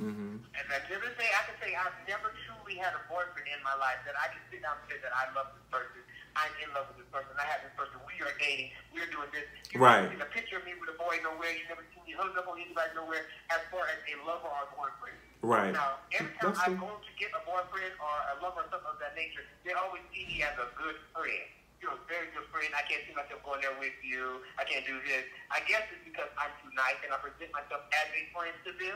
[0.04, 0.36] Mm-hmm.
[0.44, 3.78] And until this day, I can say I've never truly had a boyfriend in my
[3.80, 6.02] life that I can sit down and say that I love this person.
[6.36, 7.30] I'm in love with this person.
[7.40, 7.96] I have this person.
[8.04, 8.74] We are dating.
[8.92, 9.46] We're doing this.
[9.72, 10.04] You Right.
[10.04, 11.54] never seen a picture of me with a boy nowhere.
[11.56, 14.66] You never seen me hooked up on anybody nowhere as far as a lover or
[14.66, 15.16] a boyfriend.
[15.46, 15.72] Right.
[15.72, 18.90] Now, every time That's I go to get a boyfriend or a lover or something
[18.92, 21.48] of that nature, they always see me as a good friend.
[21.84, 22.72] You're a very good friend.
[22.72, 24.40] I can't see myself going there with you.
[24.56, 25.28] I can't do this.
[25.52, 28.72] I guess it's because I'm too nice and I present myself as a friend to
[28.80, 28.96] them,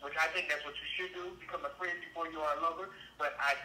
[0.00, 2.64] which I think that's what you should do, become a friend before you are a
[2.64, 2.96] lover.
[3.20, 3.60] But I,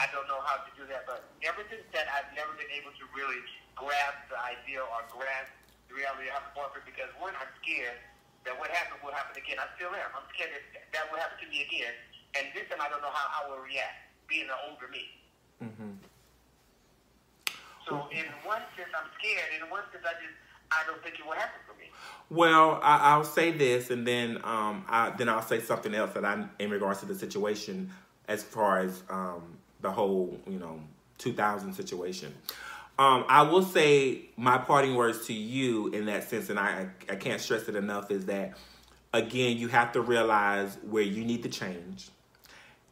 [0.00, 1.04] I don't know how to do that.
[1.04, 3.44] But ever since that, I've never been able to really
[3.76, 5.52] grasp the idea or grasp
[5.92, 8.00] the reality of having a boyfriend because one, I'm scared
[8.48, 9.60] that what happened will happen again.
[9.60, 10.08] I still am.
[10.16, 11.92] I'm scared that that will happen to me again.
[12.32, 15.04] And this time I don't know how I will react, being an older me.
[15.60, 15.93] Mm-hmm.
[17.88, 19.62] So in one sense, I'm scared.
[19.62, 20.34] In one sense, I just
[20.72, 21.90] I don't think it will happen for me.
[22.30, 26.24] Well, I, I'll say this, and then um, I, then I'll say something else that
[26.24, 27.90] I, in regards to the situation,
[28.28, 30.80] as far as um, the whole, you know,
[31.18, 32.34] 2000 situation.
[32.98, 37.16] Um, I will say my parting words to you in that sense, and I, I
[37.16, 38.54] can't stress it enough, is that
[39.12, 42.08] again, you have to realize where you need to change.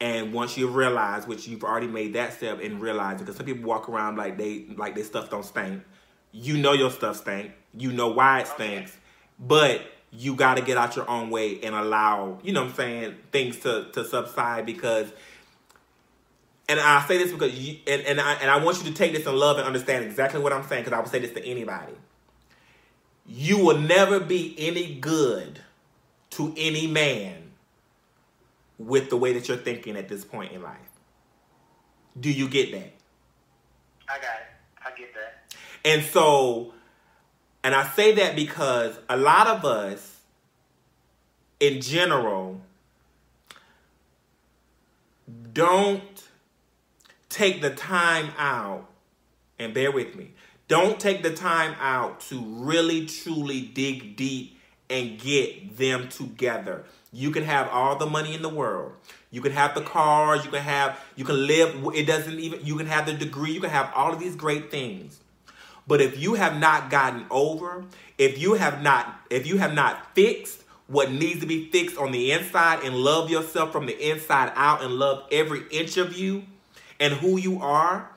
[0.03, 3.63] And once you realize, which you've already made that step and realize, because some people
[3.63, 5.81] walk around like they like their stuff don't stink.
[6.33, 7.53] You know your stuff stink.
[7.73, 8.99] You know why it stinks,
[9.39, 9.81] but
[10.11, 13.15] you got to get out your own way and allow, you know, what I'm saying,
[13.31, 15.07] things to to subside because.
[16.69, 19.13] And I say this because you and, and I and I want you to take
[19.13, 21.45] this in love and understand exactly what I'm saying because I would say this to
[21.47, 21.93] anybody.
[23.25, 25.61] You will never be any good
[26.31, 27.42] to any man
[28.87, 30.79] with the way that you're thinking at this point in life.
[32.19, 32.93] Do you get that?
[34.09, 34.85] I got it.
[34.85, 35.57] I get that.
[35.85, 36.75] And so,
[37.65, 40.21] and I say that because a lot of us,
[41.61, 42.61] in general,
[45.53, 46.29] don't
[47.29, 48.89] take the time out,
[49.59, 50.33] and bear with me,
[50.69, 54.59] don't take the time out to really truly dig deep
[54.91, 56.85] and get them together.
[57.13, 58.93] You can have all the money in the world.
[59.31, 62.77] You can have the cars, you can have you can live it doesn't even you
[62.77, 65.21] can have the degree, you can have all of these great things.
[65.87, 67.85] But if you have not gotten over,
[68.19, 72.13] if you have not if you have not fixed what needs to be fixed on
[72.13, 76.45] the inside and love yourself from the inside out and love every inch of you
[77.01, 78.11] and who you are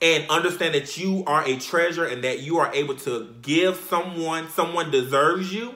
[0.00, 4.48] and understand that you are a treasure and that you are able to give someone
[4.50, 5.74] someone deserves you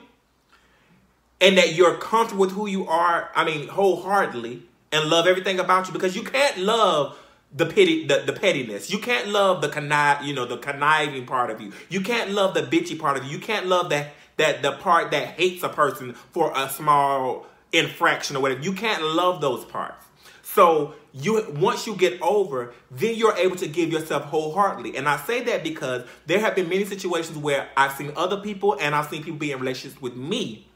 [1.43, 4.63] and that you're comfortable with who you are, I mean, wholeheartedly,
[4.93, 7.19] and love everything about you because you can't love
[7.53, 8.89] the pity, the, the pettiness.
[8.89, 11.73] You can't love the connive, you know, the conniving part of you.
[11.89, 13.31] You can't love the bitchy part of you.
[13.31, 18.35] You can't love that that the part that hates a person for a small infraction
[18.37, 18.61] or whatever.
[18.61, 20.05] You can't love those parts.
[20.43, 24.95] So you once you get over, then you're able to give yourself wholeheartedly.
[24.95, 28.77] And I say that because there have been many situations where I've seen other people
[28.79, 30.67] and I've seen people be in relationships with me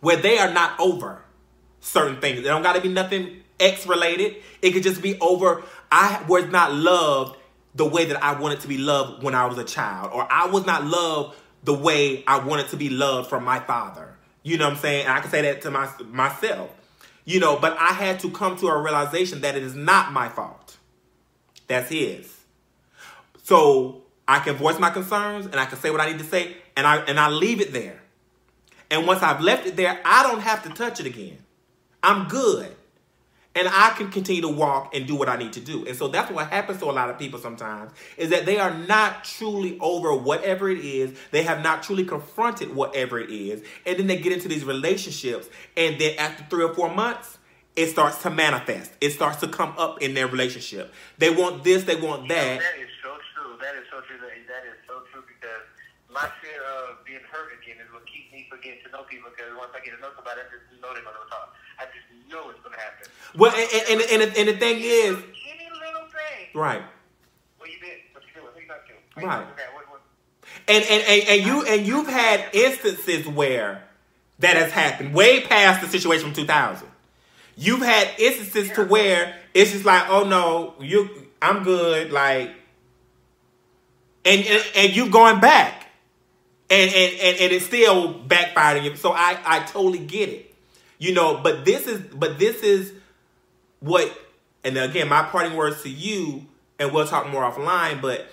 [0.00, 1.22] where they are not over
[1.80, 2.40] certain things.
[2.40, 4.36] It don't got to be nothing X related.
[4.62, 5.62] It could just be over.
[5.90, 7.36] I was not loved
[7.74, 10.46] the way that I wanted to be loved when I was a child, or I
[10.46, 14.14] was not loved the way I wanted to be loved from my father.
[14.42, 15.06] You know what I'm saying?
[15.06, 16.70] And I can say that to my, myself.
[17.24, 20.28] You know, but I had to come to a realization that it is not my
[20.28, 20.76] fault.
[21.66, 22.30] That's his.
[23.42, 26.56] So I can voice my concerns and I can say what I need to say,
[26.76, 28.03] and I and I leave it there.
[28.90, 31.38] And once I've left it there, I don't have to touch it again.
[32.02, 32.74] I'm good.
[33.56, 35.86] And I can continue to walk and do what I need to do.
[35.86, 38.74] And so that's what happens to a lot of people sometimes is that they are
[38.74, 41.16] not truly over whatever it is.
[41.30, 43.62] They have not truly confronted whatever it is.
[43.86, 45.48] And then they get into these relationships.
[45.76, 47.38] And then after three or four months,
[47.76, 48.92] it starts to manifest.
[49.00, 50.92] It starts to come up in their relationship.
[51.18, 52.60] They want this, they want that.
[52.60, 53.56] That is so true.
[53.60, 54.18] That is so true.
[54.18, 55.62] That, that is so true because
[56.14, 59.34] my fear of being hurt again is what keeps me from getting to know people.
[59.34, 61.58] Because once I get to know somebody, I just know they're going to talk.
[61.74, 63.10] I just know it's going to happen.
[63.34, 66.54] Well, and, and, and, and, and the thing is, any little thing.
[66.54, 66.86] right.
[67.58, 67.98] What you been?
[68.14, 68.54] What you doing?
[68.54, 68.94] Who you up to?
[69.26, 69.42] Right.
[69.58, 70.00] Okay, what, what?
[70.70, 73.82] And, and, and, and you and you've had instances where
[74.38, 76.88] that has happened way past the situation from 2000.
[77.56, 81.08] You've had instances to where it's just like, oh no, you,
[81.40, 82.50] I'm good, like,
[84.24, 85.83] and and, and you going back,
[86.70, 88.96] and, and and and it's still backfired on you.
[88.96, 90.54] So I I totally get it,
[90.98, 91.40] you know.
[91.42, 92.92] But this is but this is
[93.80, 94.10] what,
[94.64, 96.46] and again, my parting words to you,
[96.78, 98.26] and we'll talk more offline, but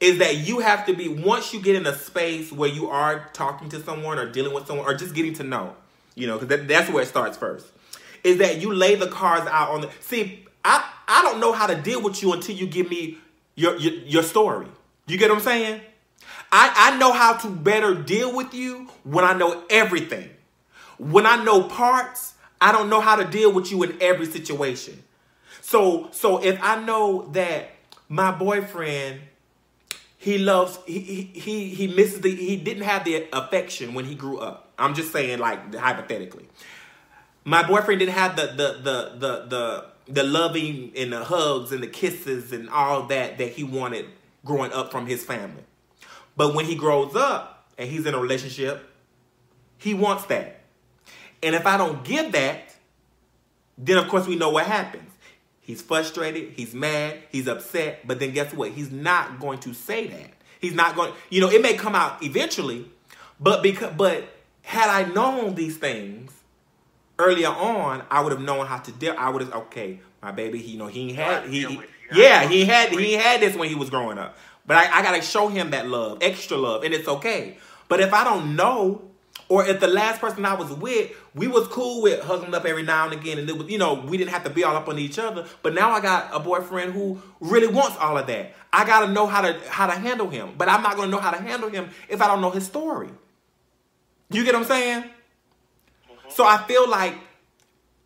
[0.00, 3.28] is that you have to be once you get in a space where you are
[3.32, 5.74] talking to someone or dealing with someone or just getting to know,
[6.14, 7.66] you know, because that, that's where it starts first.
[8.24, 10.44] Is that you lay the cards out on the see?
[10.64, 13.18] I I don't know how to deal with you until you give me
[13.54, 14.66] your your, your story.
[15.06, 15.80] You get what I'm saying?
[16.50, 20.30] I I know how to better deal with you when I know everything.
[20.98, 25.02] When I know parts, I don't know how to deal with you in every situation.
[25.60, 27.70] So so if I know that
[28.08, 29.20] my boyfriend
[30.16, 34.38] he loves he he he misses the he didn't have the affection when he grew
[34.38, 34.72] up.
[34.78, 36.48] I'm just saying like hypothetically.
[37.44, 41.82] My boyfriend didn't have the the the the the the loving and the hugs and
[41.82, 44.06] the kisses and all that that he wanted
[44.44, 45.62] growing up from his family.
[46.38, 48.88] But when he grows up and he's in a relationship,
[49.76, 50.60] he wants that.
[51.42, 52.76] And if I don't give that,
[53.76, 55.10] then of course we know what happens.
[55.60, 58.70] He's frustrated, he's mad, he's upset, but then guess what?
[58.70, 60.30] He's not going to say that.
[60.60, 62.88] He's not going, you know, it may come out eventually,
[63.40, 64.24] but because but
[64.62, 66.32] had I known these things
[67.18, 69.14] earlier on, I would have known how to deal.
[69.18, 71.80] I would have okay, my baby, he, you know, he had he, he
[72.12, 74.36] yeah, he had he had this when he was growing up.
[74.68, 77.56] But I, I gotta show him that love, extra love, and it's okay.
[77.88, 79.02] But if I don't know
[79.48, 82.82] or if the last person I was with, we was cool with hugging up every
[82.82, 84.88] now and again, and it was, you know, we didn't have to be all up
[84.88, 85.46] on each other.
[85.62, 88.52] But now I got a boyfriend who really wants all of that.
[88.70, 90.50] I gotta know how to how to handle him.
[90.58, 93.08] But I'm not gonna know how to handle him if I don't know his story.
[94.30, 95.02] You get what I'm saying?
[95.02, 96.30] Mm-hmm.
[96.30, 97.14] So I feel like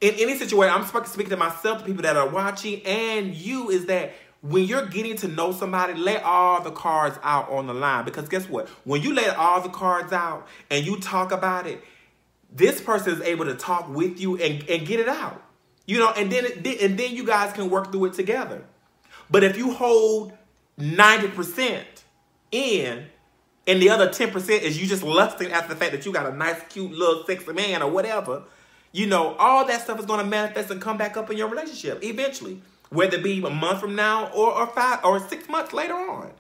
[0.00, 3.86] in any situation, I'm speaking to myself, the people that are watching, and you, is
[3.86, 8.04] that when you're getting to know somebody, lay all the cards out on the line.
[8.04, 8.68] Because guess what?
[8.84, 11.82] When you lay all the cards out and you talk about it,
[12.50, 15.42] this person is able to talk with you and, and get it out.
[15.86, 18.64] You know, and then and then you guys can work through it together.
[19.30, 20.32] But if you hold
[20.78, 21.84] 90%
[22.50, 23.06] in
[23.66, 26.36] and the other 10% is you just lusting after the fact that you got a
[26.36, 28.42] nice, cute little sexy man or whatever,
[28.92, 31.48] you know, all that stuff is going to manifest and come back up in your
[31.48, 32.60] relationship eventually
[32.92, 36.30] whether it be a month from now or, or five or six months later on.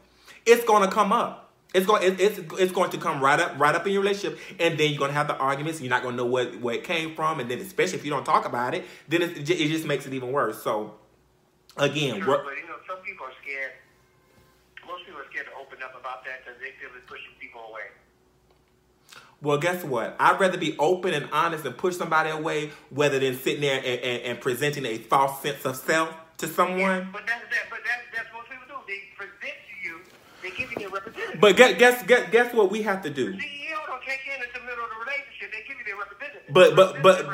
[0.44, 1.50] It's going to come up.
[1.74, 4.38] It's going it, it's it's going to come right up right up in your relationship,
[4.60, 5.80] and then you're going to have the arguments.
[5.80, 8.10] You're not going to know what where it came from, and then especially if you
[8.10, 10.62] don't talk about it, then it, it just makes it even worse.
[10.62, 10.94] So
[11.78, 13.72] again, but you know, some people are scared.
[14.86, 17.62] Most people are scared to open up about that because they feel it's pushing people
[17.70, 17.88] away.
[19.40, 20.14] Well, guess what?
[20.20, 24.00] I'd rather be open and honest and push somebody away, rather than sitting there and,
[24.00, 27.08] and, and presenting a false sense of self to someone.
[27.12, 27.70] But that's that.
[27.70, 28.74] But that's that's what people do.
[28.86, 30.00] They present to you.
[30.42, 31.40] They give you their representative.
[31.40, 33.32] But guess guess guess, guess what we have to do.
[33.32, 35.52] The CEO don't take in the middle of the relationship.
[35.52, 36.52] They give you their representative.
[36.52, 37.26] But but but.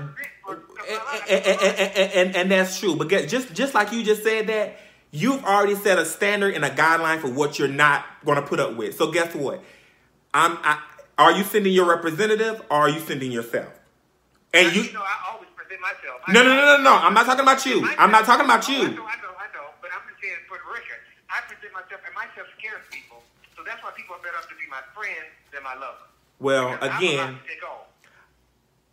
[1.29, 2.97] And, and, and, and, and that's true.
[2.97, 4.79] But get, just just like you just said that,
[5.11, 8.59] you've already set a standard and a guideline for what you're not going to put
[8.59, 8.97] up with.
[8.97, 9.63] So guess what?
[10.33, 10.57] I'm.
[10.63, 10.81] I,
[11.19, 13.73] are you sending your representative or are you sending yourself?
[14.55, 15.48] And you, you know, I always
[15.81, 16.21] myself.
[16.29, 16.95] No, no, no, no, no.
[16.97, 17.87] I'm not talking about you.
[17.99, 18.83] I'm not talking about oh, you.
[18.83, 19.67] I know, I know, I know.
[19.81, 21.01] But I'm just saying for the record,
[21.31, 23.23] I present myself, and myself scares people.
[23.57, 26.07] So that's why people are better off to be my friend than my lover.
[26.39, 27.39] Well, because again.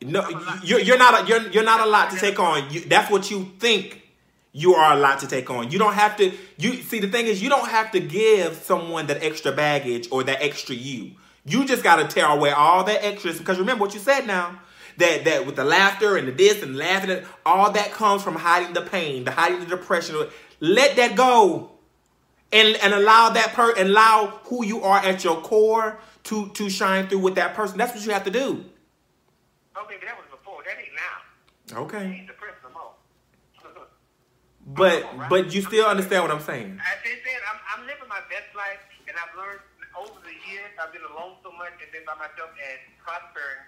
[0.03, 0.27] No,
[0.63, 2.69] you're, you're not a, you're you're not a lot to take on.
[2.69, 4.03] You, that's what you think
[4.51, 5.71] you are a lot to take on.
[5.71, 6.31] You don't have to.
[6.57, 10.23] You see, the thing is, you don't have to give someone that extra baggage or
[10.23, 11.11] that extra you.
[11.45, 14.59] You just got to tear away all that extras because remember what you said now
[14.97, 18.35] that that with the laughter and the this and laughing, at, all that comes from
[18.35, 20.15] hiding the pain, the hiding the depression.
[20.59, 21.71] Let that go,
[22.51, 27.07] and and allow that per allow who you are at your core to to shine
[27.07, 27.77] through with that person.
[27.77, 28.65] That's what you have to do.
[29.75, 30.63] Oh, okay, that was before.
[30.63, 31.81] That ain't now.
[31.83, 32.25] Okay.
[34.67, 35.29] but right?
[35.29, 36.79] but you still understand what I'm saying.
[36.79, 39.59] I said I'm I'm living my best life, and I've learned
[39.99, 40.71] over the years.
[40.79, 43.59] I've been alone so much, and been by myself, and prospering,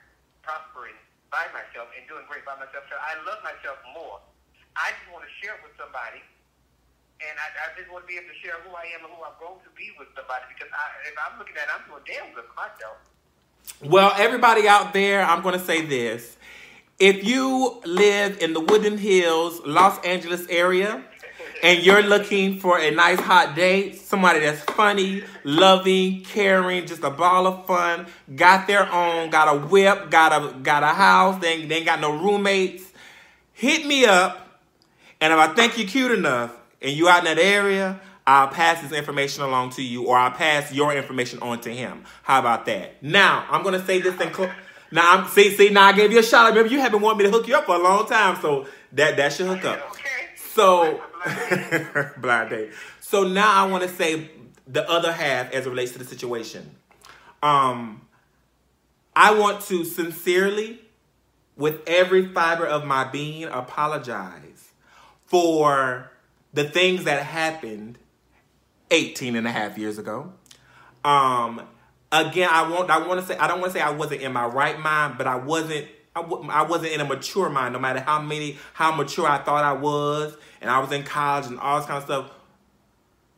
[0.42, 0.96] prospering
[1.30, 2.88] by myself and doing great by myself.
[2.88, 4.24] So I love myself more.
[4.78, 6.22] I just want to share it with somebody.
[7.18, 9.22] And I, I just want to be able to share who I am and who
[9.26, 12.06] I'm going to be with somebody because I, if I'm looking at it, I'm doing
[12.06, 13.02] damn good myself.
[13.82, 16.38] Well, everybody out there, I'm going to say this.
[17.00, 21.04] If you live in the Woodland Hills, Los Angeles area,
[21.64, 27.10] and you're looking for a nice hot date, somebody that's funny, loving, caring, just a
[27.10, 31.66] ball of fun, got their own, got a whip, got a got a house, they,
[31.66, 32.84] they ain't got no roommates,
[33.54, 34.62] hit me up,
[35.20, 38.82] and if I think you're cute enough and you out in that area, I'll pass
[38.82, 42.04] this information along to you, or I'll pass your information on to him.
[42.24, 43.02] How about that?
[43.02, 44.34] Now I'm gonna say this thing.
[44.34, 44.52] Cl-
[44.92, 46.50] now I'm see see now I gave you a shot.
[46.50, 49.18] Remember you haven't wanted me to hook you up for a long time, so that
[49.18, 49.96] that's your hookup.
[50.54, 51.02] So
[52.18, 52.72] blind date.
[53.00, 54.32] So now I want to say
[54.68, 56.76] the other half as it relates to the situation.
[57.42, 58.08] Um,
[59.16, 60.80] I want to sincerely,
[61.56, 64.72] with every fiber of my being, apologize
[65.26, 66.12] for
[66.54, 67.98] the things that happened
[68.92, 70.34] 18 and a half years ago.
[71.04, 71.62] Um,
[72.12, 74.34] again, I want I want to say I don't want to say I wasn't in
[74.34, 75.88] my right mind, but I wasn't
[76.18, 79.38] I, w- I wasn't in a mature mind, no matter how many how mature I
[79.38, 82.32] thought I was, and I was in college and all this kind of stuff.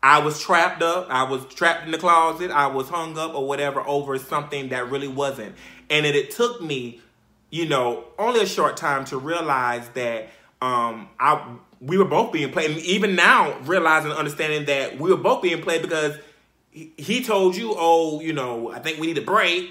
[0.01, 1.07] I was trapped up.
[1.09, 2.51] I was trapped in the closet.
[2.51, 5.55] I was hung up or whatever over something that really wasn't.
[5.89, 7.01] And it, it took me,
[7.49, 10.29] you know, only a short time to realize that
[10.61, 12.71] um, I we were both being played.
[12.71, 16.17] And even now, realizing and understanding that we were both being played because
[16.71, 19.69] he, he told you, oh, you know, I think we need a break.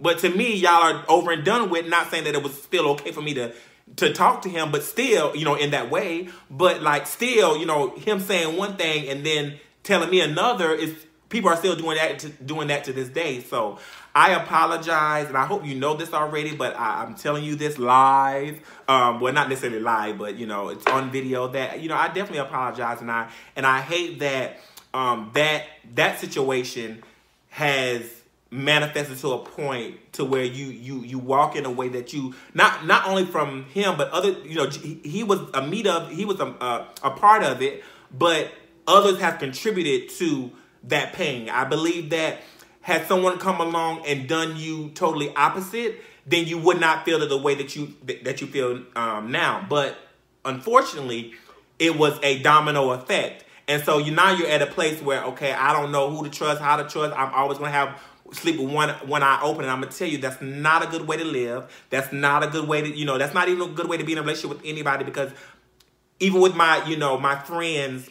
[0.00, 1.86] But to me, y'all are over and done with.
[1.86, 3.52] Not saying that it was still okay for me to
[3.96, 6.28] to talk to him, but still, you know, in that way.
[6.50, 10.94] But like, still, you know, him saying one thing and then telling me another is
[11.28, 13.40] people are still doing that to, doing that to this day.
[13.40, 13.78] So
[14.14, 17.78] I apologize, and I hope you know this already, but I, am telling you this
[17.78, 18.60] live.
[18.88, 21.48] Um, well, not necessarily live, but you know, it's on video.
[21.48, 24.58] That you know, I definitely apologize, and I and I hate that
[24.92, 27.02] um, that that situation
[27.50, 28.19] has
[28.50, 32.34] manifested to a point to where you you you walk in a way that you
[32.52, 36.10] not not only from him but other you know he, he was a meet of
[36.10, 37.84] he was a, a, a part of it
[38.16, 38.50] but
[38.88, 40.50] others have contributed to
[40.84, 41.48] that pain.
[41.48, 42.38] I believe that
[42.82, 47.28] had someone come along and done you totally opposite then you would not feel it
[47.28, 47.94] the way that you
[48.24, 49.64] that you feel um, now.
[49.68, 49.96] But
[50.44, 51.34] unfortunately
[51.78, 53.44] it was a domino effect.
[53.68, 56.30] And so you now you're at a place where okay i don't know who to
[56.30, 57.16] trust how to trust.
[57.16, 58.00] I'm always going to have
[58.32, 59.62] sleep with one one eye open.
[59.62, 61.70] And I'm gonna tell you that's not a good way to live.
[61.90, 63.18] That's not a good way to you know.
[63.18, 65.30] That's not even a good way to be in a relationship with anybody because
[66.18, 68.08] even with my you know my friends,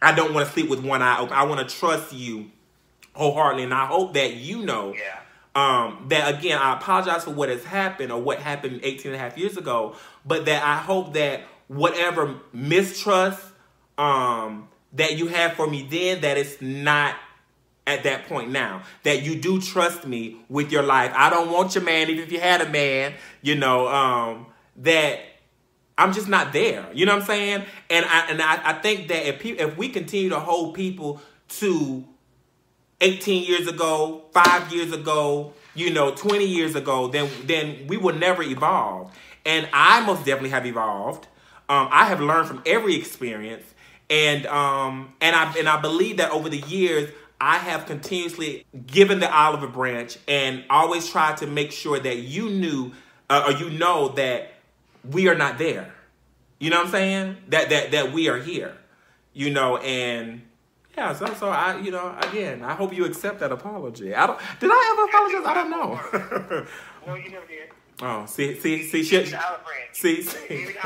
[0.00, 1.34] I don't want to sleep with one eye open.
[1.34, 2.50] I want to trust you
[3.14, 4.94] wholeheartedly, and I hope that you know.
[4.94, 5.20] Yeah.
[5.54, 9.18] Um, that again, I apologize for what has happened or what happened 18 and a
[9.18, 13.40] half years ago, but that I hope that whatever mistrust
[13.96, 17.16] um, that you have for me then, that it's not
[17.88, 21.10] at that point now that you do trust me with your life.
[21.14, 25.20] I don't want your man, even if you had a man, you know, um, that
[25.96, 26.86] I'm just not there.
[26.92, 27.64] You know what I'm saying?
[27.90, 31.20] And I and I, I think that if pe- if we continue to hold people
[31.48, 32.04] to
[33.00, 38.14] 18 years ago, five years ago, you know, 20 years ago, then then we will
[38.14, 39.12] never evolve.
[39.44, 41.26] And I most definitely have evolved.
[41.68, 43.64] Um, I have learned from every experience,
[44.08, 47.10] and um, and I and I believe that over the years
[47.40, 52.50] I have continuously given the olive branch and always tried to make sure that you
[52.50, 52.92] knew
[53.30, 54.54] uh, or you know that
[55.08, 55.94] we are not there.
[56.58, 57.36] You know what I'm saying?
[57.48, 58.76] That that that we are here.
[59.32, 60.42] You know, and
[60.96, 64.14] yeah, so so I you know again I hope you accept that apology.
[64.14, 65.46] I don't did I ever apologize?
[65.46, 66.66] I don't know.
[67.06, 67.68] no, you never did.
[68.00, 69.34] Oh, see, see, see, shit.
[69.92, 70.68] See, see.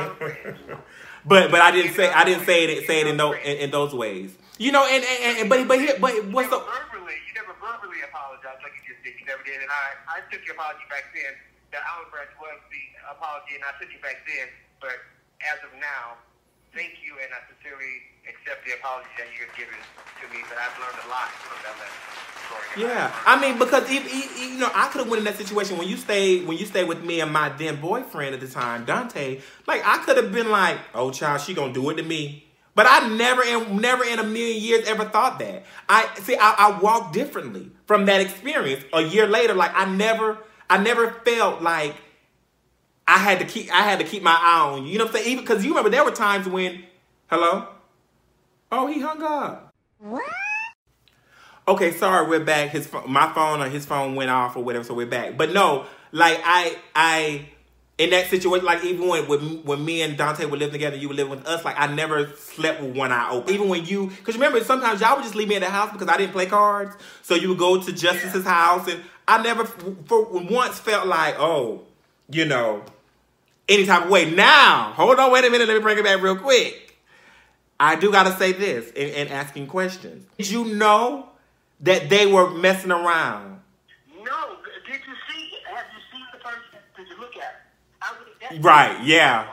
[1.27, 3.71] but but I didn't say I didn't say it say it in those in, in
[3.71, 4.37] those ways.
[4.61, 7.17] You know, and, and, and but but here, but what's the verbally?
[7.25, 9.17] You never verbally apologized like you just did.
[9.17, 11.33] You never did, and I I took your apology back then.
[11.73, 11.81] The
[12.13, 14.53] branch was the apology, and I took you back then.
[14.77, 15.01] But
[15.41, 16.21] as of now,
[16.77, 19.81] thank you, and I sincerely accept the apology that you have given
[20.21, 20.45] to me.
[20.53, 22.23] But I've learned a lot from that lesson.
[22.77, 24.05] Yeah, I mean, because if,
[24.39, 26.85] you know, I could have went in that situation when you stayed when you stayed
[26.89, 29.41] with me and my then boyfriend at the time, Dante.
[29.67, 32.87] Like, I could have been like, "Oh, child, she gonna do it to me." But
[32.89, 35.65] I never in never in a million years ever thought that.
[35.89, 38.85] I see I, I walk differently from that experience.
[38.93, 40.39] A year later, like I never
[40.71, 41.95] I never felt like
[43.07, 44.93] I had to keep I had to keep my eye on you.
[44.93, 45.33] You know what I'm saying?
[45.33, 46.83] Even because you remember there were times when
[47.29, 47.69] hello?
[48.71, 49.75] Oh, he hung up.
[49.99, 50.25] What?
[51.69, 52.71] Okay, sorry, we're back.
[52.71, 55.37] His my phone or his phone went off or whatever, so we're back.
[55.37, 57.49] But no, like I I
[58.03, 61.09] in that situation, like even when, when when me and Dante were living together, you
[61.09, 61.65] were living with us.
[61.65, 63.55] Like I never slept with one eye open.
[63.55, 66.09] Even when you, because remember sometimes y'all would just leave me in the house because
[66.09, 66.97] I didn't play cards.
[67.23, 71.83] So you would go to Justice's house, and I never for once felt like, oh,
[72.29, 72.83] you know,
[73.69, 74.29] any type of way.
[74.29, 76.99] Now, hold on, wait a minute, let me bring it back real quick.
[77.79, 80.27] I do gotta say this and asking questions.
[80.39, 81.29] Did you know
[81.81, 83.61] that they were messing around?
[88.61, 89.49] Right, yeah.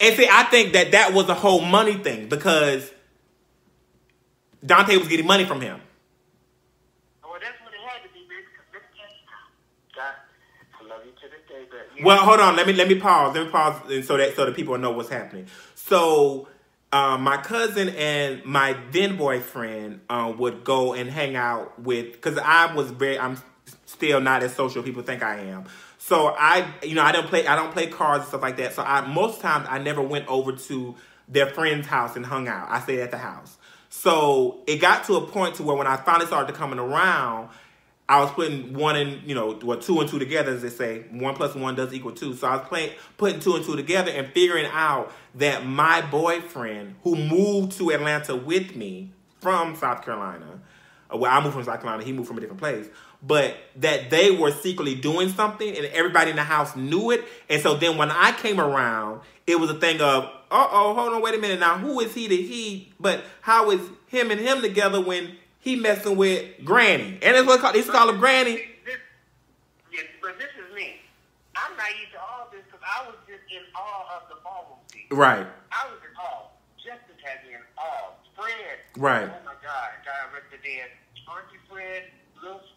[0.00, 2.90] And see, I think that that was a whole money thing because
[4.64, 5.80] Dante was getting money from him.
[12.04, 12.56] Well, hold on.
[12.56, 13.34] Let me let me pause.
[13.36, 15.46] Let me pause, and so that so that people know what's happening.
[15.76, 16.48] So,
[16.92, 22.38] um, my cousin and my then boyfriend uh, would go and hang out with because
[22.38, 23.18] I was very.
[23.18, 23.36] I'm
[23.86, 25.64] still not as social people think I am.
[26.04, 28.72] So I, you know, I don't play, I don't play cards and stuff like that.
[28.74, 30.96] So I, most times I never went over to
[31.28, 32.68] their friend's house and hung out.
[32.68, 33.56] I stayed at the house.
[33.88, 37.50] So it got to a point to where when I finally started coming around,
[38.08, 41.04] I was putting one and you know, what two and two together, as they say,
[41.12, 42.34] one plus one does equal two.
[42.34, 46.96] So I was playing, putting two and two together and figuring out that my boyfriend,
[47.04, 50.58] who moved to Atlanta with me from South Carolina,
[51.14, 52.88] well, I moved from South Carolina, he moved from a different place,
[53.22, 57.24] but that they were secretly doing something and everybody in the house knew it.
[57.48, 61.14] And so then when I came around, it was a thing of, uh oh, hold
[61.14, 62.92] on, wait a minute now, who is he to he?
[62.98, 67.18] But how is him and him together when he messing with Granny?
[67.22, 68.56] And it's what called, it's called him Granny.
[68.84, 68.98] This,
[69.92, 70.96] yes, but this is me.
[71.54, 75.06] I'm naive to all this because I was just in awe of the ballroom scene.
[75.10, 76.48] Right, I was in awe.
[76.76, 78.12] Justin had me in awe.
[78.36, 78.78] Fred.
[78.96, 79.30] Right.
[79.30, 79.90] Oh my God.
[80.04, 80.90] God rest the dead.
[81.28, 82.10] Auntie Fred,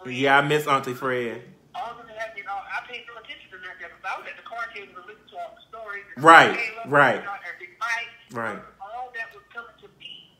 [0.06, 0.16] Fred.
[0.16, 1.42] yeah, I miss Auntie Fred.
[1.74, 2.42] All of them had me.
[2.48, 4.80] I paid no attention to that because I was at the car to
[5.10, 6.06] listen to all the stories.
[6.16, 7.20] and Right, right.
[7.20, 8.12] And Big Mike.
[8.32, 8.60] Right.
[8.82, 10.38] All that was coming to me.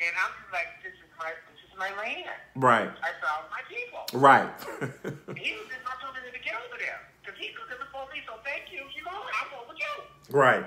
[0.00, 2.30] And I'm just like, this is my, this is my land.
[2.56, 4.00] Right, I found my people.
[4.18, 4.48] right.
[5.38, 7.00] He was just not something to get over there.
[7.22, 8.82] Because he could have for me, so thank you.
[8.96, 9.94] You know, I'm over you.
[10.30, 10.64] Right.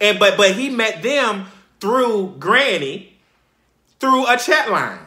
[0.00, 1.46] And but but he met them
[1.80, 3.18] through Granny
[4.00, 4.98] through a chat line.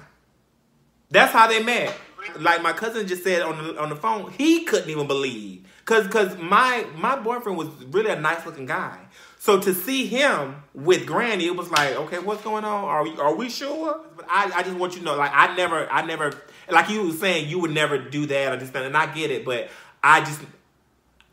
[1.11, 1.93] That's how they met.
[2.39, 6.07] Like my cousin just said on the on the phone, he couldn't even believe cuz
[6.07, 8.97] cuz my my boyfriend was really a nice looking guy.
[9.38, 12.84] So to see him with Granny, it was like, okay, what's going on?
[12.84, 14.01] Are we are we sure?
[14.15, 16.32] But I, I just want you to know, like I never I never
[16.69, 19.45] like you was saying, you would never do that or just and I get it,
[19.45, 19.69] but
[20.03, 20.41] I just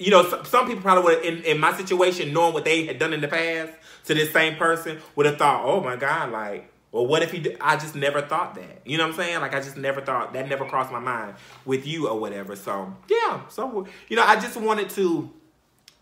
[0.03, 2.99] you know, some, some people probably would, in, in my situation, knowing what they had
[2.99, 3.72] done in the past
[4.07, 7.57] to this same person, would have thought, oh my God, like, well, what if he,
[7.59, 8.82] I just never thought that.
[8.84, 9.40] You know what I'm saying?
[9.40, 11.34] Like, I just never thought, that never crossed my mind
[11.64, 12.55] with you or whatever.
[12.55, 13.49] So, yeah.
[13.49, 15.30] So, you know, I just wanted to,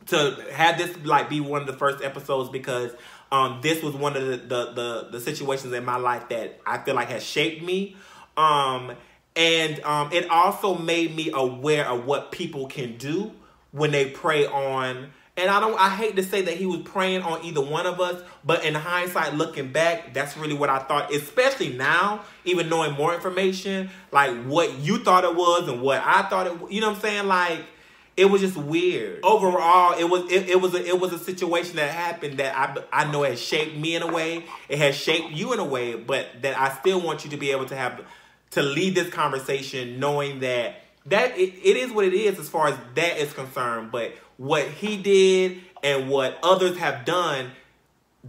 [0.07, 2.91] to have this, like, be one of the first episodes because
[3.31, 6.79] um, this was one of the, the, the, the situations in my life that I
[6.79, 7.97] feel like has shaped me.
[8.37, 8.93] Um,
[9.37, 13.31] and um, it also made me aware of what people can do
[13.71, 17.23] when they prey on and I don't I hate to say that he was preying
[17.23, 21.13] on either one of us, but in hindsight looking back, that's really what I thought,
[21.13, 26.23] especially now, even knowing more information, like what you thought it was and what I
[26.23, 27.27] thought it you know what I'm saying?
[27.27, 27.61] Like
[28.17, 29.21] it was just weird.
[29.23, 33.03] Overall, it was it, it was a, it was a situation that happened that I
[33.05, 34.45] I know has shaped me in a way.
[34.69, 37.51] It has shaped you in a way, but that I still want you to be
[37.51, 38.05] able to have
[38.51, 42.69] to lead this conversation knowing that that it, it is what it is as far
[42.69, 43.91] as that is concerned.
[43.91, 47.51] But what he did and what others have done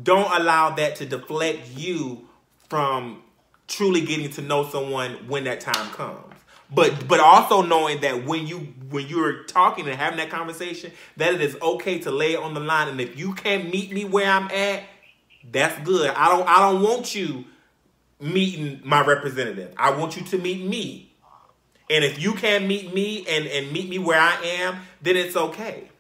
[0.04, 2.28] don't allow that to deflect you
[2.68, 3.22] from
[3.70, 6.36] truly getting to know someone when that time comes.
[6.70, 8.60] But but also knowing that when you
[8.90, 12.56] when you're talking and having that conversation, that it is okay to lay it on
[12.56, 12.90] the line.
[12.90, 14.84] And if you can't meet me where I'm at,
[15.50, 16.10] that's good.
[16.10, 17.46] I don't I don't want you
[18.20, 19.74] meeting my representative.
[19.78, 21.14] I want you to meet me.
[21.90, 25.38] And if you can't meet me and, and meet me where I am, then it's
[25.38, 25.91] okay.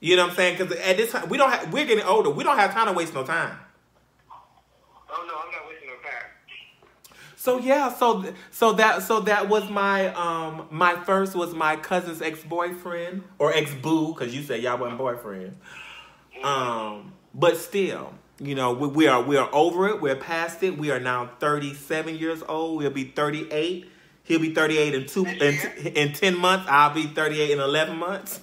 [0.00, 0.58] You know what I'm saying?
[0.58, 2.30] Because at this time, we don't have, we're getting older.
[2.30, 3.58] We don't have time to waste no time.
[5.10, 6.28] Oh, no, I'm not wasting no time.
[7.36, 12.20] So yeah, so so that so that was my um my first was my cousin's
[12.20, 15.54] ex boyfriend or ex boo because you said y'all wasn't boyfriends.
[16.42, 20.00] Um, but still, you know, we, we are we are over it.
[20.00, 20.78] We're past it.
[20.78, 22.78] We are now 37 years old.
[22.78, 23.90] We'll be 38.
[24.24, 26.66] He'll be 38 in two in, in 10 months.
[26.68, 28.40] I'll be 38 in 11 months.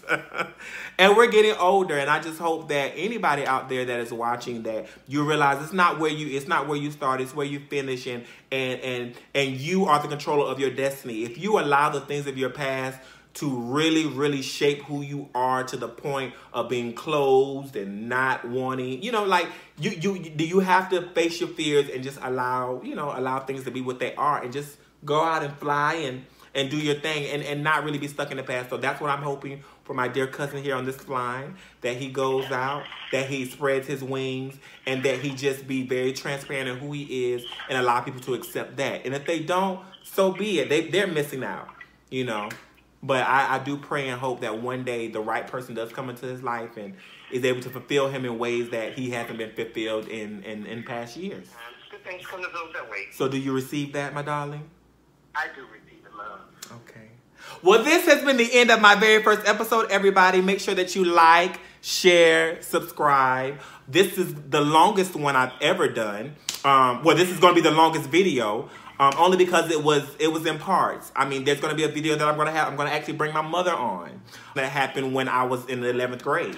[0.97, 1.97] and we're getting older.
[1.97, 5.73] And I just hope that anybody out there that is watching that you realize it's
[5.73, 7.21] not where you it's not where you start.
[7.21, 8.07] It's where you finish.
[8.07, 11.23] And and and and you are the controller of your destiny.
[11.23, 12.99] If you allow the things of your past
[13.35, 18.47] to really, really shape who you are to the point of being closed and not
[18.47, 22.17] wanting, you know, like you, you, do you have to face your fears and just
[22.21, 25.53] allow, you know, allow things to be what they are and just go out and
[25.57, 28.69] fly and, and do your thing and, and not really be stuck in the past.
[28.69, 32.09] So that's what I'm hoping for my dear cousin here on this line, that he
[32.09, 34.55] goes out, that he spreads his wings,
[34.85, 38.33] and that he just be very transparent in who he is and allow people to
[38.33, 39.05] accept that.
[39.05, 40.69] And if they don't, so be it.
[40.69, 41.69] They, they're missing out,
[42.09, 42.49] you know.
[43.03, 46.09] But I, I do pray and hope that one day the right person does come
[46.09, 46.95] into his life and
[47.31, 50.81] is able to fulfill him in ways that he hasn't been fulfilled in, in, in
[50.81, 51.47] past years.
[51.91, 53.13] Good things come to those that wait.
[53.13, 54.67] So do you receive that, my darling?
[55.35, 56.39] I do receive the love.
[56.71, 57.09] Okay.
[57.61, 60.41] Well, this has been the end of my very first episode, everybody.
[60.41, 63.59] Make sure that you like, share, subscribe.
[63.87, 66.35] This is the longest one I've ever done.
[66.63, 68.69] Um, well, this is going to be the longest video.
[68.99, 71.11] Um, only because it was it was in parts.
[71.15, 72.69] I mean, there's going to be a video that I'm going to have.
[72.69, 74.21] I'm going to actually bring my mother on.
[74.55, 76.55] That happened when I was in the 11th grade,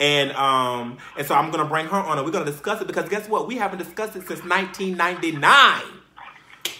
[0.00, 2.80] and um, and so I'm going to bring her on, and we're going to discuss
[2.80, 3.46] it because guess what?
[3.46, 5.82] We haven't discussed it since 1999.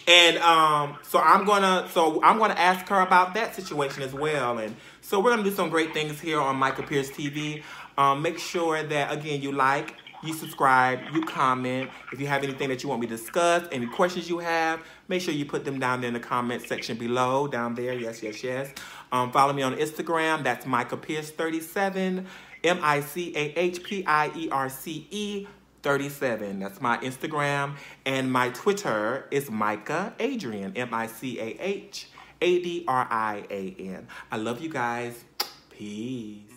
[0.06, 4.58] And um, so I'm gonna so I'm gonna ask her about that situation as well.
[4.58, 7.62] And so we're gonna do some great things here on Micah Pierce TV.
[7.96, 11.90] Um, make sure that again you like, you subscribe, you comment.
[12.12, 15.22] If you have anything that you want me to discuss, any questions you have, make
[15.22, 17.94] sure you put them down there in the comment section below, down there.
[17.94, 18.72] Yes, yes, yes.
[19.10, 20.42] Um, follow me on Instagram.
[20.42, 22.26] That's Micah Pierce 37,
[22.64, 25.46] M I C A H P I E R C E
[25.84, 26.60] 37.
[26.60, 27.76] That's my Instagram.
[28.06, 32.08] And my Twitter is Micah Adrian, M I C A H
[32.40, 34.08] A D R I A N.
[34.32, 35.24] I love you guys.
[35.68, 36.50] Peace.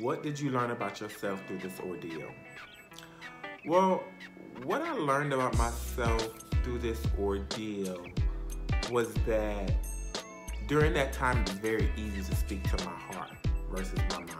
[0.00, 2.30] What did you learn about yourself through this ordeal?
[3.66, 4.02] Well,
[4.64, 6.26] what I learned about myself
[6.64, 8.02] through this ordeal
[8.90, 9.74] was that
[10.66, 13.41] during that time it was very easy to speak to my heart
[13.72, 14.30] versus my mind.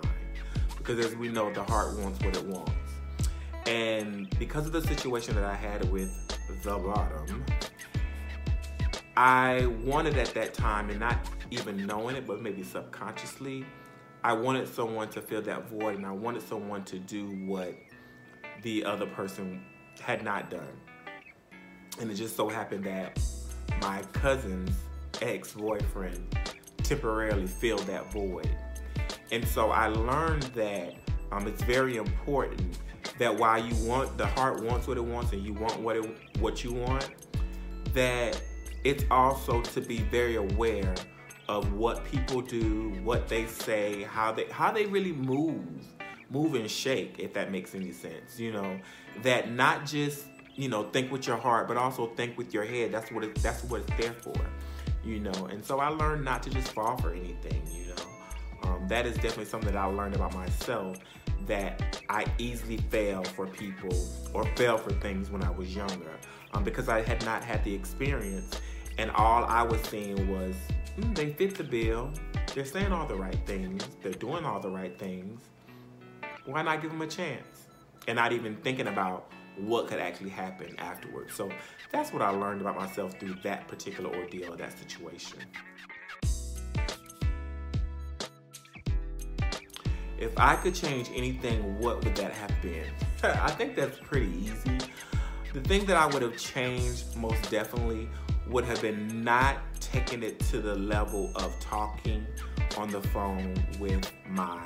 [0.77, 2.73] Because as we know, the heart wants what it wants.
[3.67, 6.11] And because of the situation that I had with
[6.63, 7.45] the bottom,
[9.17, 11.19] I wanted at that time, and not
[11.51, 13.65] even knowing it, but maybe subconsciously,
[14.25, 17.75] I wanted someone to fill that void and I wanted someone to do what
[18.63, 19.63] the other person
[20.01, 20.81] had not done.
[22.01, 23.21] And it just so happened that
[23.81, 24.77] my cousin's
[25.21, 26.39] ex boyfriend
[26.79, 28.49] temporarily filled that void.
[29.33, 30.95] And so I learned that
[31.33, 32.79] um, it's very important
[33.19, 36.17] that while you want the heart wants what it wants and you want what it,
[36.39, 37.11] what you want,
[37.95, 38.41] that
[38.85, 40.95] it's also to be very aware
[41.49, 45.65] of what people do, what they say, how they how they really move,
[46.31, 48.39] move and shake, if that makes any sense.
[48.39, 48.79] You know,
[49.23, 52.93] that not just you know think with your heart, but also think with your head.
[52.93, 54.35] That's what it, that's what it's there for.
[55.03, 57.63] You know, and so I learned not to just fall for anything.
[57.73, 57.92] You know,
[58.93, 60.99] that is definitely something that I learned about myself.
[61.47, 63.93] That I easily fail for people
[64.33, 66.13] or fail for things when I was younger
[66.53, 68.61] um, because I had not had the experience,
[68.99, 70.55] and all I was seeing was
[70.99, 72.13] mm, they fit the bill.
[72.55, 73.83] They're saying all the right things.
[74.03, 75.41] They're doing all the right things.
[76.45, 77.69] Why not give them a chance?
[78.07, 81.35] And not even thinking about what could actually happen afterwards.
[81.35, 81.51] So
[81.91, 85.41] that's what I learned about myself through that particular ordeal, that situation.
[90.23, 92.87] If I could change anything, what would that have been?
[93.25, 94.79] I think that's pretty easy.
[95.53, 98.09] The thing that I would have changed most definitely
[98.47, 102.25] would have been not taking it to the level of talking
[102.79, 104.65] on the phone with my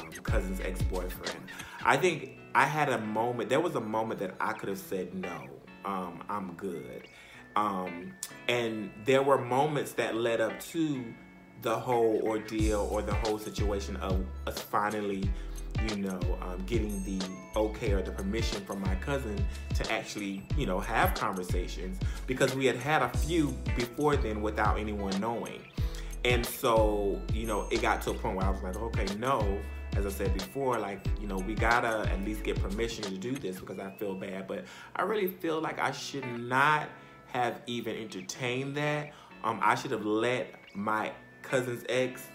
[0.00, 1.38] um, cousin's ex-boyfriend.
[1.84, 3.50] I think I had a moment.
[3.50, 5.48] There was a moment that I could have said no.
[5.84, 7.06] Um, I'm good.
[7.54, 8.14] Um,
[8.48, 11.04] and there were moments that led up to
[11.62, 15.30] the whole ordeal or the whole situation of us finally,
[15.88, 17.24] you know, um, getting the
[17.56, 19.44] okay or the permission from my cousin
[19.74, 24.78] to actually, you know, have conversations because we had had a few before then without
[24.78, 25.62] anyone knowing.
[26.24, 29.58] And so, you know, it got to a point where I was like, okay, no,
[29.96, 33.32] as I said before, like, you know, we gotta at least get permission to do
[33.32, 34.46] this because I feel bad.
[34.46, 34.64] But
[34.96, 36.88] I really feel like I should not
[37.26, 39.12] have even entertained that.
[39.44, 41.12] Um, I should have let my
[41.52, 42.28] cousin's ex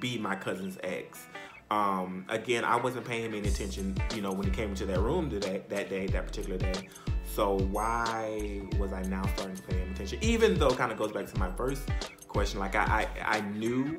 [0.00, 1.26] be my cousin's ex.
[1.70, 4.98] Um, again, I wasn't paying him any attention, you know, when he came into that
[4.98, 6.88] room today, that day, that particular day.
[7.24, 10.18] So why was I now starting to pay him attention?
[10.22, 11.88] Even though, kind of goes back to my first
[12.26, 12.58] question.
[12.58, 13.96] Like I, I, I knew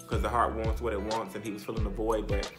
[0.00, 2.28] because the heart wants what it wants, and he was filling the void.
[2.28, 2.52] But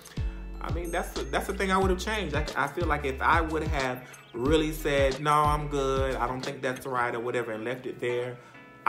[0.61, 2.35] I mean, that's the, that's the thing I would have changed.
[2.35, 4.01] I, I feel like if I would have
[4.33, 6.15] really said, "No, I'm good.
[6.15, 8.37] I don't think that's right," or whatever, and left it there,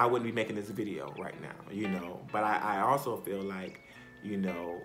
[0.01, 1.70] I wouldn't be making this video right now.
[1.70, 2.22] You know.
[2.32, 3.82] But I, I also feel like,
[4.22, 4.81] you know,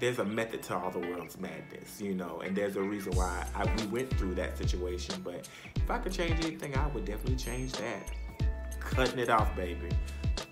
[0.00, 3.46] there's a method to all the world's madness, you know, and there's a reason why
[3.54, 5.20] I, we went through that situation.
[5.22, 5.46] But
[5.76, 8.10] if I could change anything, I would definitely change that.
[8.80, 9.90] Cutting it off, baby.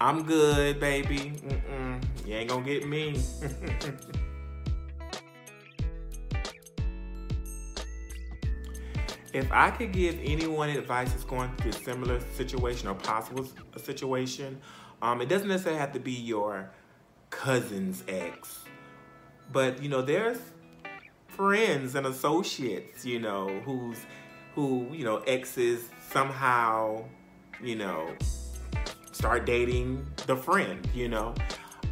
[0.02, 1.32] I'm good, baby.
[1.42, 2.04] Mm-mm.
[2.26, 3.22] You ain't gonna get me.
[9.32, 13.46] if I could give anyone advice that's going through a similar situation or possible
[13.76, 14.60] situation,
[15.02, 16.70] um, it doesn't necessarily have to be your
[17.30, 18.64] cousin's ex,
[19.52, 20.38] but you know, there's
[21.28, 23.98] friends and associates, you know, who's
[24.54, 27.04] who you know exes somehow,
[27.62, 28.14] you know,
[29.12, 31.34] start dating the friend, you know.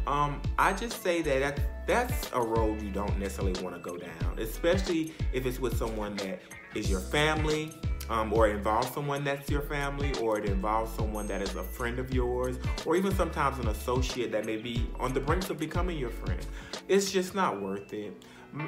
[0.07, 3.97] Um, I just say that, that that's a road you don't necessarily want to go
[3.97, 6.41] down, especially if it's with someone that
[6.75, 7.71] is your family,
[8.09, 11.99] um, or involves someone that's your family, or it involves someone that is a friend
[11.99, 15.97] of yours, or even sometimes an associate that may be on the brink of becoming
[15.97, 16.45] your friend.
[16.87, 18.13] It's just not worth it.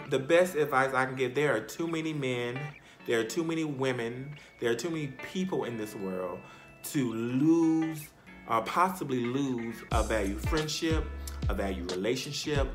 [0.09, 2.59] the best advice I can give there are too many men,
[3.07, 6.39] there are too many women, there are too many people in this world
[6.83, 8.09] to lose
[8.47, 11.05] or possibly lose a value friendship,
[11.49, 12.67] a value relationship,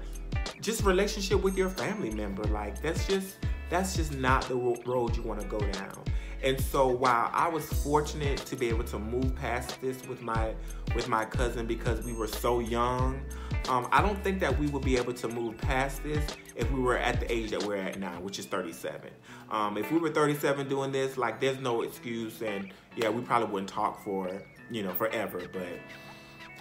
[0.61, 2.43] just relationship with your family member.
[2.45, 3.37] Like that's just
[3.71, 6.05] that's just not the road you want to go down.
[6.43, 10.55] And so while I was fortunate to be able to move past this with my
[10.95, 13.21] with my cousin because we were so young,
[13.69, 16.25] um, I don't think that we would be able to move past this
[16.55, 19.11] if we were at the age that we're at now, which is 37.
[19.51, 23.49] Um, if we were 37 doing this, like there's no excuse, and yeah, we probably
[23.49, 24.31] wouldn't talk for
[24.71, 25.43] you know forever.
[25.53, 25.69] But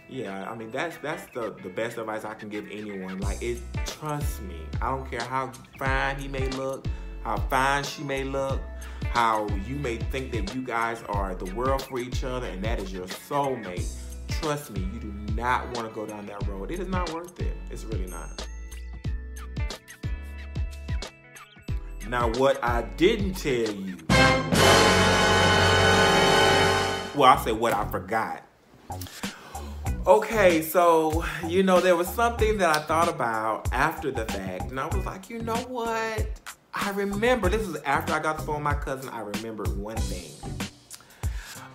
[0.10, 3.19] yeah, I mean that's that's the the best advice I can give anyone.
[3.19, 4.61] Like it, trust me.
[4.82, 6.86] I don't care how fine he may look,
[7.23, 8.61] how fine she may look,
[9.11, 12.80] how you may think that you guys are the world for each other, and that
[12.80, 13.91] is your soulmate.
[14.27, 16.72] Trust me, you do not want to go down that road.
[16.72, 17.56] It is not worth it.
[17.72, 18.48] It's really not.
[22.07, 23.98] Now, what I didn't tell you,
[27.15, 28.44] well, I'll say what I forgot.
[30.07, 34.80] Okay, so, you know, there was something that I thought about after the fact, and
[34.80, 36.27] I was like, you know what?
[36.76, 39.98] I remember, this was after I got the phone with my cousin, I remembered one
[39.98, 40.30] thing.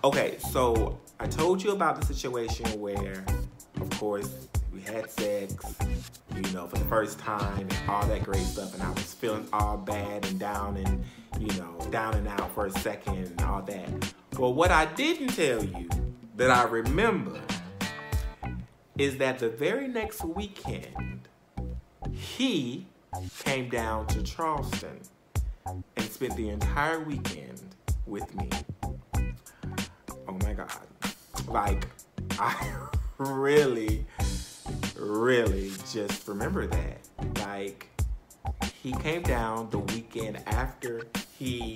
[0.05, 3.25] Okay, so I told you about the situation where,
[3.81, 5.53] of course, we had sex,
[6.33, 9.45] you know, for the first time and all that great stuff, and I was feeling
[9.51, 11.03] all bad and down and,
[11.37, 14.13] you know, down and out for a second and all that.
[14.37, 15.89] Well, what I didn't tell you
[16.37, 17.37] that I remember
[19.01, 21.27] is that the very next weekend,
[22.11, 22.85] he
[23.43, 24.99] came down to Charleston
[25.65, 27.59] and spent the entire weekend
[28.05, 28.47] with me.
[30.27, 30.71] Oh my God.
[31.47, 31.87] Like,
[32.39, 32.73] I
[33.17, 34.05] really,
[34.95, 36.99] really just remember that.
[37.39, 37.87] Like,
[38.83, 41.01] he came down the weekend after
[41.39, 41.75] he,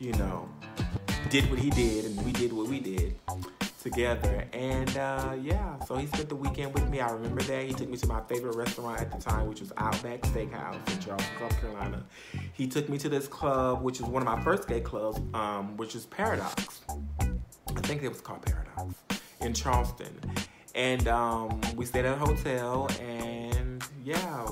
[0.00, 0.48] you know,
[1.30, 3.14] did what he did and we did what we did
[3.82, 4.46] together.
[4.52, 7.00] And uh, yeah, so he spent the weekend with me.
[7.00, 7.64] I remember that.
[7.64, 11.00] He took me to my favorite restaurant at the time, which was Outback Steakhouse in
[11.00, 12.04] Charleston, South Carolina.
[12.52, 15.76] He took me to this club, which is one of my first gay clubs, um,
[15.76, 16.80] which is Paradox.
[17.20, 18.94] I think it was called Paradox
[19.40, 20.18] in Charleston.
[20.74, 24.46] And um, we stayed at a hotel, and yeah,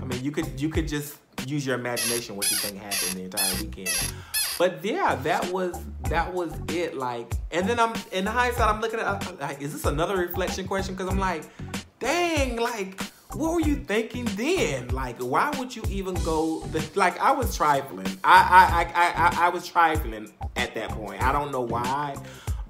[0.00, 1.16] I mean, you could you could just
[1.46, 4.14] use your imagination what you think happened the entire weekend.
[4.58, 6.96] But yeah, that was that was it.
[6.96, 10.94] Like, and then I'm in hindsight, I'm looking at like, is this another reflection question?
[10.94, 11.44] Because I'm like,
[11.98, 13.00] dang, like,
[13.34, 14.88] what were you thinking then?
[14.88, 16.60] Like, why would you even go?
[16.72, 18.06] The, like, I was trifling.
[18.24, 21.22] I, I I I I was trifling at that point.
[21.22, 22.16] I don't know why,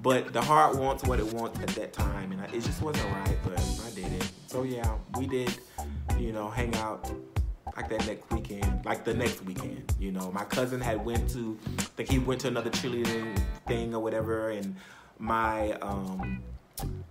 [0.01, 3.11] but the heart wants what it wants at that time, and I, it just wasn't
[3.13, 3.37] right.
[3.43, 4.31] But I did it.
[4.47, 5.57] So yeah, we did.
[6.17, 7.11] You know, hang out
[7.75, 9.93] like that next weekend, like the next weekend.
[9.99, 11.57] You know, my cousin had went to,
[11.95, 13.37] think he went to another cheerleading
[13.67, 14.75] thing or whatever, and
[15.19, 16.43] my, um,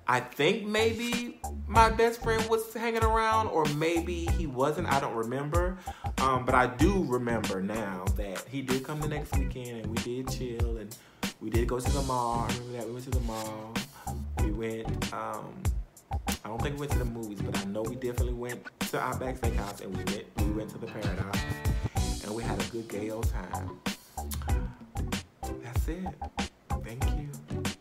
[0.07, 4.93] I think maybe my best friend was hanging around, or maybe he wasn't.
[4.93, 5.79] I don't remember,
[6.19, 9.97] um, but I do remember now that he did come the next weekend, and we
[10.03, 10.95] did chill, and
[11.41, 12.41] we did go to the mall.
[12.41, 13.75] I remember that we went to the mall.
[14.45, 15.13] We went.
[15.15, 15.63] Um,
[16.45, 19.01] I don't think we went to the movies, but I know we definitely went to
[19.01, 21.39] Outback Steakhouse and we went we went to the Paradox
[22.25, 23.79] and we had a good gay old time.
[25.63, 26.07] That's it.
[26.85, 27.72] Thank you.